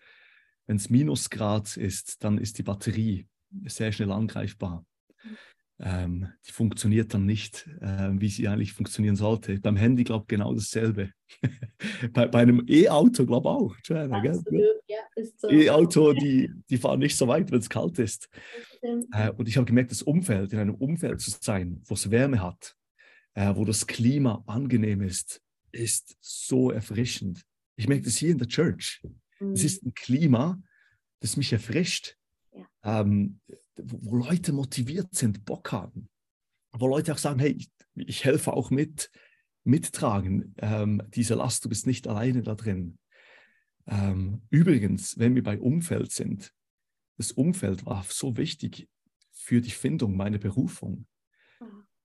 Minusgrad 0.91 1.77
ist, 1.77 2.25
dann 2.25 2.37
ist 2.37 2.59
die 2.59 2.65
Batterie 2.65 3.29
sehr 3.65 3.93
schnell 3.93 4.11
angreifbar. 4.11 4.85
Ähm, 5.79 6.33
die 6.49 6.51
funktioniert 6.51 7.15
dann 7.15 7.27
nicht, 7.27 7.69
äh, 7.81 8.11
wie 8.15 8.29
sie 8.29 8.49
eigentlich 8.49 8.73
funktionieren 8.73 9.15
sollte. 9.15 9.61
Beim 9.61 9.77
Handy, 9.77 10.03
glaube 10.03 10.25
ich, 10.25 10.29
genau 10.29 10.53
dasselbe. 10.53 11.13
bei, 12.13 12.27
bei, 12.27 12.41
einem 12.41 12.65
E-Auto, 12.67 13.25
glaube 13.25 13.49
ich 13.49 13.55
auch. 13.55 13.77
Joanna, 13.85 14.25
ja, 14.25 14.35
so. 15.37 15.49
E-Auto, 15.49 16.13
die, 16.13 16.51
die 16.71 16.79
fahren 16.79 16.99
nicht 16.99 17.17
so 17.17 17.29
weit, 17.29 17.53
wenn 17.53 17.61
es 17.61 17.69
kalt 17.69 18.01
ist. 18.01 18.29
Äh, 18.83 19.31
und 19.31 19.47
ich 19.47 19.57
habe 19.57 19.67
gemerkt, 19.67 19.93
das 19.93 20.03
Umfeld, 20.03 20.53
in 20.53 20.59
einem 20.59 20.75
Umfeld 20.75 21.21
zu 21.21 21.31
sein, 21.31 21.83
wo 21.85 21.95
es 21.95 22.11
Wärme 22.11 22.43
hat, 22.43 22.75
äh, 23.35 23.55
wo 23.55 23.65
das 23.65 23.87
Klima 23.87 24.43
angenehm 24.49 25.03
ist, 25.03 25.41
ist 25.75 26.17
so 26.21 26.71
erfrischend. 26.71 27.45
Ich 27.77 27.89
merke 27.89 28.05
das 28.05 28.17
hier 28.17 28.31
in 28.31 28.39
der 28.39 28.49
Church. 28.49 29.03
Mhm. 29.41 29.53
Es 29.53 29.65
ist 29.65 29.85
ein 29.85 29.95
Klima, 29.95 30.63
das 31.21 31.37
mich 31.37 31.53
erfrischt. 31.53 32.17
Ja. 32.53 33.01
Ähm, 33.01 33.41
wo 33.77 34.17
Leute 34.17 34.53
motiviert 34.53 35.15
sind, 35.15 35.45
Bock 35.45 35.73
haben, 35.73 36.09
wo 36.73 36.87
Leute 36.87 37.13
auch 37.13 37.19
sagen, 37.19 37.41
hey, 37.41 37.53
ich, 37.53 37.71
ich 37.95 38.25
helfe 38.25 38.53
auch 38.53 38.71
mit, 38.71 39.11
mittragen, 39.65 40.55
ähm, 40.59 41.03
diese 41.09 41.35
Last, 41.35 41.65
du 41.65 41.69
bist 41.69 41.87
nicht 41.87 42.07
alleine 42.07 42.43
da 42.43 42.55
drin. 42.55 42.99
Ähm, 43.87 44.43
übrigens, 44.51 45.19
wenn 45.19 45.35
wir 45.35 45.43
bei 45.43 45.59
Umfeld 45.59 46.13
sind, 46.13 46.53
das 47.17 47.33
Umfeld 47.33 47.87
war 47.87 48.05
so 48.09 48.37
wichtig 48.37 48.89
für 49.33 49.61
die 49.61 49.71
Findung 49.71 50.17
meiner 50.17 50.39
Berufung. 50.39 51.07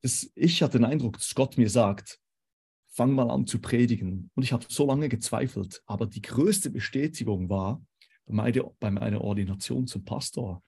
Das, 0.01 0.31
ich 0.35 0.61
hatte 0.61 0.77
den 0.77 0.85
Eindruck, 0.85 1.17
dass 1.17 1.35
Gott 1.35 1.57
mir 1.57 1.69
sagt, 1.69 2.19
fang 2.99 3.13
mal 3.13 3.31
an 3.31 3.47
zu 3.47 3.59
predigen. 3.59 4.29
Und 4.35 4.43
ich 4.43 4.51
habe 4.51 4.65
so 4.67 4.85
lange 4.85 5.07
gezweifelt, 5.07 5.81
aber 5.85 6.05
die 6.05 6.21
größte 6.21 6.69
Bestätigung 6.69 7.47
war 7.47 7.81
bei 8.25 8.33
meiner, 8.33 8.63
bei 8.77 8.91
meiner 8.91 9.21
Ordination 9.21 9.87
zum 9.87 10.03
Pastor. 10.03 10.61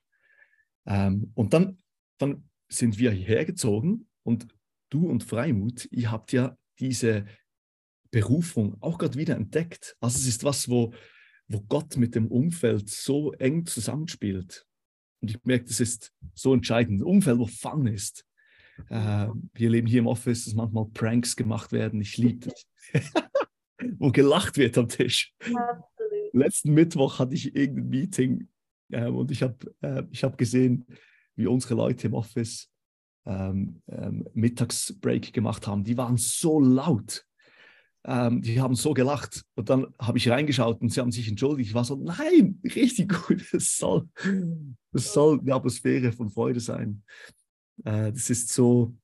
Ähm, 0.86 1.30
und 1.34 1.52
dann, 1.52 1.76
dann 2.16 2.48
sind 2.70 2.98
wir 2.98 3.10
hierher 3.10 3.44
gezogen 3.44 4.08
und 4.22 4.46
du 4.88 5.10
und 5.10 5.24
Freimut, 5.24 5.86
ihr 5.90 6.10
habt 6.10 6.32
ja 6.32 6.56
diese 6.78 7.26
Berufung 8.10 8.78
auch 8.80 8.96
gerade 8.96 9.18
wieder 9.18 9.36
entdeckt. 9.36 9.94
Also 10.00 10.16
es 10.16 10.26
ist 10.26 10.42
was, 10.42 10.70
wo, 10.70 10.94
wo 11.48 11.60
Gott 11.60 11.98
mit 11.98 12.14
dem 12.14 12.28
Umfeld 12.28 12.88
so 12.88 13.32
eng 13.32 13.66
zusammenspielt. 13.66 14.66
Und 15.20 15.32
ich 15.32 15.44
merke, 15.44 15.66
das 15.66 15.80
ist 15.80 16.14
so 16.32 16.54
entscheidend. 16.54 17.00
Ein 17.02 17.04
Umfeld, 17.04 17.38
wo 17.38 17.46
Fun 17.46 17.86
ist. 17.86 18.24
Äh, 18.88 19.28
wir 19.54 19.70
leben 19.70 19.86
hier 19.86 20.00
im 20.00 20.06
Office, 20.06 20.44
dass 20.44 20.54
manchmal 20.54 20.86
Pranks 20.86 21.36
gemacht 21.36 21.72
werden. 21.72 22.00
Ich 22.00 22.16
liebe 22.16 22.48
das. 22.48 22.66
wo 23.98 24.10
gelacht 24.10 24.56
wird 24.56 24.78
am 24.78 24.88
Tisch. 24.88 25.32
Absolut. 25.40 26.34
Letzten 26.34 26.72
Mittwoch 26.72 27.18
hatte 27.18 27.34
ich 27.34 27.54
irgendein 27.54 27.88
Meeting 27.88 28.48
ähm, 28.90 29.16
und 29.16 29.30
ich 29.30 29.42
habe 29.42 29.56
äh, 29.80 30.02
hab 30.22 30.38
gesehen, 30.38 30.86
wie 31.36 31.46
unsere 31.46 31.74
Leute 31.74 32.08
im 32.08 32.14
Office 32.14 32.68
ähm, 33.26 33.82
ähm, 33.88 34.28
Mittagsbreak 34.34 35.32
gemacht 35.32 35.66
haben. 35.66 35.84
Die 35.84 35.96
waren 35.96 36.16
so 36.16 36.60
laut. 36.60 37.24
Ähm, 38.04 38.42
die 38.42 38.60
haben 38.60 38.74
so 38.74 38.94
gelacht. 38.94 39.44
Und 39.54 39.70
dann 39.70 39.86
habe 39.98 40.18
ich 40.18 40.28
reingeschaut 40.28 40.80
und 40.80 40.90
sie 40.90 41.00
haben 41.00 41.12
sich 41.12 41.28
entschuldigt. 41.28 41.70
Ich 41.70 41.74
war 41.74 41.84
so, 41.84 41.96
nein, 41.96 42.60
richtig 42.64 43.12
gut. 43.26 43.42
Es 43.52 43.78
soll, 43.78 44.08
das 44.92 45.12
soll 45.12 45.38
eine 45.38 45.54
Atmosphäre 45.54 46.12
von 46.12 46.28
Freude 46.28 46.60
sein. 46.60 47.04
Äh, 47.84 48.12
das 48.12 48.30
ist 48.30 48.50
so, 48.50 48.96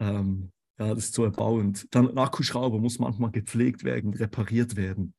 ähm, 0.00 0.52
ja, 0.78 0.94
das 0.94 1.04
ist 1.04 1.14
so 1.14 1.24
erbauend. 1.24 1.86
Dann 1.94 2.08
ein 2.08 2.18
Akkuschrauber 2.18 2.78
muss 2.78 2.98
manchmal 2.98 3.30
gepflegt 3.30 3.84
werden, 3.84 4.14
repariert 4.14 4.76
werden. 4.76 5.14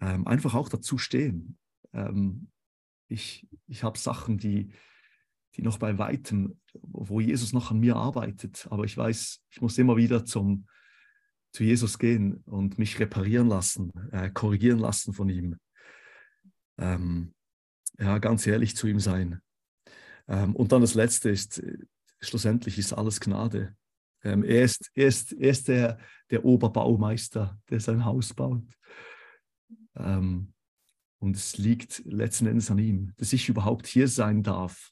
Ähm, 0.00 0.26
einfach 0.26 0.54
auch 0.54 0.68
dazu 0.68 0.96
stehen. 0.96 1.58
Ähm, 1.92 2.48
ich, 3.08 3.46
ich 3.66 3.82
habe 3.82 3.98
Sachen, 3.98 4.38
die, 4.38 4.72
die 5.56 5.62
noch 5.62 5.78
bei 5.78 5.98
weitem, 5.98 6.60
wo 6.72 7.20
Jesus 7.20 7.52
noch 7.52 7.70
an 7.70 7.80
mir 7.80 7.96
arbeitet. 7.96 8.66
Aber 8.70 8.84
ich 8.84 8.96
weiß, 8.96 9.42
ich 9.50 9.60
muss 9.60 9.76
immer 9.78 9.96
wieder 9.96 10.24
zum, 10.24 10.66
zu 11.52 11.64
Jesus 11.64 11.98
gehen 11.98 12.36
und 12.46 12.78
mich 12.78 12.98
reparieren 13.00 13.48
lassen, 13.48 13.92
äh, 14.12 14.30
korrigieren 14.30 14.78
lassen 14.78 15.12
von 15.12 15.28
ihm. 15.28 15.56
Ähm, 16.78 17.34
ja, 17.98 18.18
ganz 18.18 18.46
ehrlich 18.46 18.76
zu 18.76 18.86
ihm 18.86 19.00
sein. 19.00 19.40
Ähm, 20.28 20.54
und 20.56 20.72
dann 20.72 20.80
das 20.80 20.94
Letzte 20.94 21.28
ist, 21.28 21.62
schlussendlich 22.20 22.78
ist 22.78 22.92
alles 22.92 23.20
Gnade. 23.20 23.74
Ähm, 24.22 24.44
er 24.44 24.64
ist, 24.64 24.90
er 24.94 25.06
ist, 25.08 25.32
er 25.32 25.50
ist 25.50 25.68
der, 25.68 25.98
der 26.30 26.44
Oberbaumeister, 26.44 27.58
der 27.70 27.80
sein 27.80 28.04
Haus 28.04 28.34
baut. 28.34 28.66
Ähm, 29.96 30.52
und 31.18 31.36
es 31.36 31.58
liegt 31.58 32.02
letzten 32.04 32.46
Endes 32.46 32.70
an 32.70 32.78
ihm, 32.78 33.12
dass 33.16 33.32
ich 33.32 33.48
überhaupt 33.48 33.86
hier 33.86 34.08
sein 34.08 34.42
darf, 34.42 34.90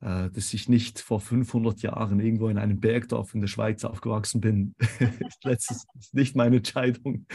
äh, 0.00 0.30
dass 0.30 0.52
ich 0.54 0.68
nicht 0.68 1.00
vor 1.00 1.20
500 1.20 1.82
Jahren 1.82 2.20
irgendwo 2.20 2.48
in 2.48 2.58
einem 2.58 2.80
Bergdorf 2.80 3.34
in 3.34 3.40
der 3.40 3.48
Schweiz 3.48 3.84
aufgewachsen 3.84 4.40
bin. 4.40 4.74
das 5.42 5.70
ist 5.70 6.14
nicht 6.14 6.36
meine 6.36 6.56
Entscheidung. 6.56 7.26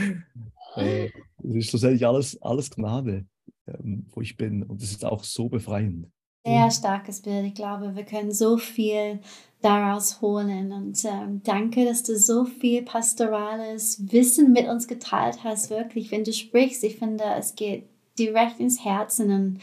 Äh, 0.75 1.09
es 1.43 1.55
ist 1.55 1.69
schlussendlich 1.69 2.05
alles, 2.05 2.41
alles 2.41 2.69
Gnade, 2.69 3.25
ähm, 3.67 4.05
wo 4.09 4.21
ich 4.21 4.37
bin. 4.37 4.63
Und 4.63 4.81
es 4.81 4.91
ist 4.91 5.05
auch 5.05 5.23
so 5.23 5.49
befreiend. 5.49 6.07
Sehr 6.45 6.69
starkes 6.69 7.21
Bild. 7.21 7.45
Ich 7.45 7.55
glaube, 7.55 7.95
wir 7.95 8.03
können 8.03 8.31
so 8.31 8.57
viel 8.57 9.19
daraus 9.61 10.21
holen. 10.21 10.71
Und 10.71 11.03
ähm, 11.05 11.41
danke, 11.43 11.85
dass 11.85 12.03
du 12.03 12.17
so 12.17 12.45
viel 12.45 12.83
pastorales 12.83 14.11
Wissen 14.11 14.53
mit 14.53 14.67
uns 14.67 14.87
geteilt 14.87 15.39
hast. 15.43 15.71
Wirklich, 15.71 16.11
wenn 16.11 16.23
du 16.23 16.31
sprichst, 16.31 16.83
ich 16.83 16.97
finde, 16.97 17.23
es 17.37 17.55
geht 17.55 17.85
direkt 18.19 18.59
ins 18.59 18.85
Herzen 18.85 19.31
und 19.31 19.59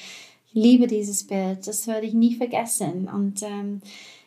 ich 0.48 0.54
liebe 0.54 0.88
dieses 0.88 1.24
Bild. 1.24 1.66
Das 1.68 1.86
werde 1.86 2.06
ich 2.06 2.14
nie 2.14 2.34
vergessen. 2.34 3.08
Und 3.08 3.42
ähm, 3.42 3.80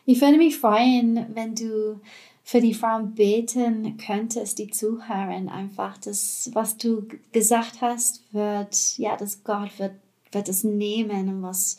ich 0.06 0.20
würde 0.22 0.38
mich 0.38 0.56
freuen, 0.56 1.26
wenn 1.34 1.54
du 1.54 2.00
für 2.42 2.60
die 2.60 2.74
Frauen 2.74 3.14
beten 3.14 3.98
könntest, 3.98 4.58
die 4.58 4.70
zuhören. 4.70 5.50
Einfach 5.50 5.98
das, 5.98 6.50
was 6.54 6.78
du 6.78 7.06
gesagt 7.32 7.82
hast, 7.82 8.22
wird, 8.32 8.96
ja, 8.96 9.16
das 9.16 9.44
Gott 9.44 9.78
wird, 9.78 9.92
wird 10.32 10.48
es 10.48 10.64
nehmen 10.64 11.28
und 11.28 11.42
was, 11.42 11.78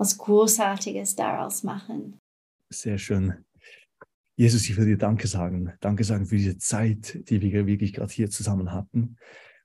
was 0.00 0.16
Großartiges 0.16 1.14
daraus 1.14 1.62
machen. 1.62 2.18
Sehr 2.70 2.96
schön. 2.96 3.44
Jesus, 4.34 4.66
ich 4.70 4.76
will 4.78 4.86
dir 4.86 4.96
Danke 4.96 5.28
sagen. 5.28 5.74
Danke 5.80 6.04
sagen 6.04 6.24
für 6.24 6.36
diese 6.36 6.56
Zeit, 6.56 7.20
die 7.28 7.42
wir 7.42 7.66
wirklich 7.66 7.92
gerade 7.92 8.10
hier 8.10 8.30
zusammen 8.30 8.72
hatten. 8.72 9.18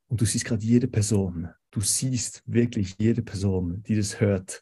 Und 0.08 0.20
du 0.20 0.26
siehst 0.26 0.44
gerade 0.44 0.62
jede 0.62 0.90
Person. 0.90 1.48
Du 1.72 1.80
siehst 1.80 2.44
wirklich 2.46 2.96
jede 3.00 3.22
Person, 3.22 3.82
die 3.84 3.96
das 3.96 4.20
hört. 4.20 4.62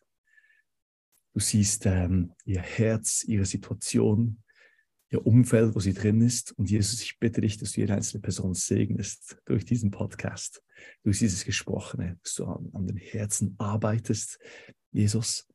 Du 1.33 1.39
siehst 1.39 1.87
ähm, 1.87 2.33
ihr 2.45 2.61
Herz, 2.61 3.23
ihre 3.23 3.45
Situation, 3.45 4.43
ihr 5.09 5.25
Umfeld, 5.25 5.73
wo 5.73 5.79
sie 5.79 5.95
drin 5.95 6.21
ist. 6.21 6.51
Und 6.51 6.69
Jesus, 6.69 7.01
ich 7.01 7.17
bitte 7.17 7.41
dich, 7.41 7.57
dass 7.57 7.71
du 7.71 7.81
jede 7.81 7.95
einzelne 7.95 8.21
Person 8.21 8.53
segnest 8.53 9.37
durch 9.45 9.65
diesen 9.65 9.89
Podcast, 9.89 10.61
durch 11.01 11.17
dieses 11.17 11.45
Gesprochene, 11.45 12.19
dass 12.21 12.35
du 12.35 12.45
an, 12.45 12.69
an 12.73 12.85
den 12.85 12.97
Herzen 12.97 13.55
arbeitest. 13.57 14.37
Jesus, 14.91 15.47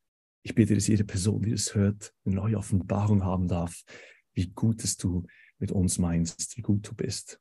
ich 0.48 0.54
bitte, 0.54 0.74
dass 0.74 0.87
jede 0.87 1.04
Person, 1.04 1.42
die 1.42 1.50
das 1.50 1.74
hört, 1.74 2.14
eine 2.24 2.37
neue 2.37 2.56
Offenbarung 2.56 3.22
haben 3.24 3.48
darf, 3.48 3.84
wie 4.34 4.48
gut 4.48 4.82
dass 4.82 4.96
du 4.96 5.26
mit 5.58 5.72
uns 5.72 5.98
meinst, 5.98 6.56
wie 6.56 6.62
gut 6.62 6.88
du 6.88 6.94
bist 6.94 7.40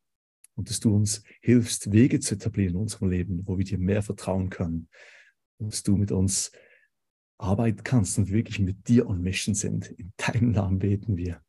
und 0.55 0.69
dass 0.69 0.79
du 0.79 0.93
uns 0.93 1.23
hilfst, 1.39 1.91
Wege 1.91 2.19
zu 2.19 2.35
etablieren 2.35 2.73
in 2.75 2.81
unserem 2.81 3.09
Leben, 3.09 3.41
wo 3.45 3.57
wir 3.57 3.63
dir 3.63 3.77
mehr 3.77 4.01
vertrauen 4.01 4.49
können 4.49 4.89
und 5.57 5.71
dass 5.71 5.83
du 5.83 5.95
mit 5.95 6.11
uns 6.11 6.51
arbeiten 7.37 7.83
kannst 7.83 8.17
und 8.17 8.29
wirklich 8.29 8.59
mit 8.59 8.87
dir 8.87 9.07
on 9.07 9.21
Mission 9.21 9.55
sind. 9.55 9.87
In 9.91 10.11
deinem 10.17 10.51
Namen 10.51 10.79
beten 10.79 11.15
wir. 11.15 11.41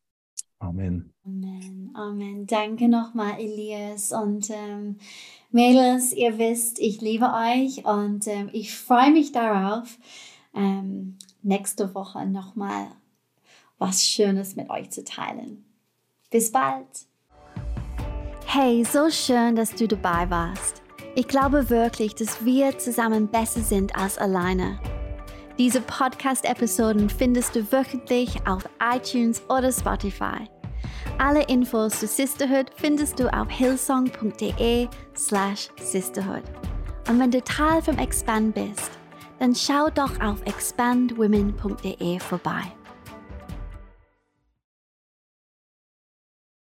Amen. 0.59 1.13
Amen. 1.25 1.91
Amen. 1.93 2.45
Danke 2.45 2.87
nochmal, 2.87 3.39
Elias. 3.39 4.11
Und 4.11 4.49
ähm, 4.49 4.97
Mädels, 5.51 6.13
ihr 6.13 6.37
wisst, 6.37 6.79
ich 6.79 7.01
liebe 7.01 7.25
euch 7.25 7.85
und 7.85 8.27
ähm, 8.27 8.49
ich 8.53 8.75
freue 8.75 9.11
mich 9.11 9.31
darauf, 9.31 9.97
ähm, 10.53 11.17
nächste 11.41 11.93
Woche 11.93 12.25
nochmal 12.25 12.87
was 13.77 14.03
Schönes 14.03 14.55
mit 14.55 14.69
euch 14.69 14.91
zu 14.91 15.03
teilen. 15.03 15.65
Bis 16.29 16.51
bald. 16.51 16.87
Hey, 18.45 18.83
so 18.83 19.09
schön, 19.09 19.55
dass 19.55 19.73
du 19.73 19.87
dabei 19.87 20.29
warst. 20.29 20.81
Ich 21.15 21.27
glaube 21.27 21.69
wirklich, 21.69 22.15
dass 22.15 22.43
wir 22.43 22.77
zusammen 22.77 23.27
besser 23.27 23.61
sind 23.61 23.95
als 23.95 24.17
alleine. 24.17 24.79
Diese 25.57 25.81
Podcast-Episoden 25.81 27.09
findest 27.09 27.55
du 27.55 27.71
wöchentlich 27.71 28.35
auf 28.47 28.63
iTunes 28.81 29.41
oder 29.49 29.71
Spotify. 29.71 30.47
Alle 31.17 31.43
Infos 31.43 31.99
zu 31.99 32.07
Sisterhood 32.07 32.71
findest 32.75 33.19
du 33.19 33.31
auf 33.33 33.49
hillsong.de 33.49 34.87
slash 35.15 35.69
Und 37.09 37.19
wenn 37.19 37.31
du 37.31 37.43
Teil 37.43 37.81
vom 37.81 37.97
Expand 37.97 38.55
bist, 38.55 38.98
dann 39.39 39.55
schau 39.55 39.89
doch 39.89 40.19
auf 40.19 40.45
expandwomen.de 40.45 42.19
vorbei. 42.19 42.78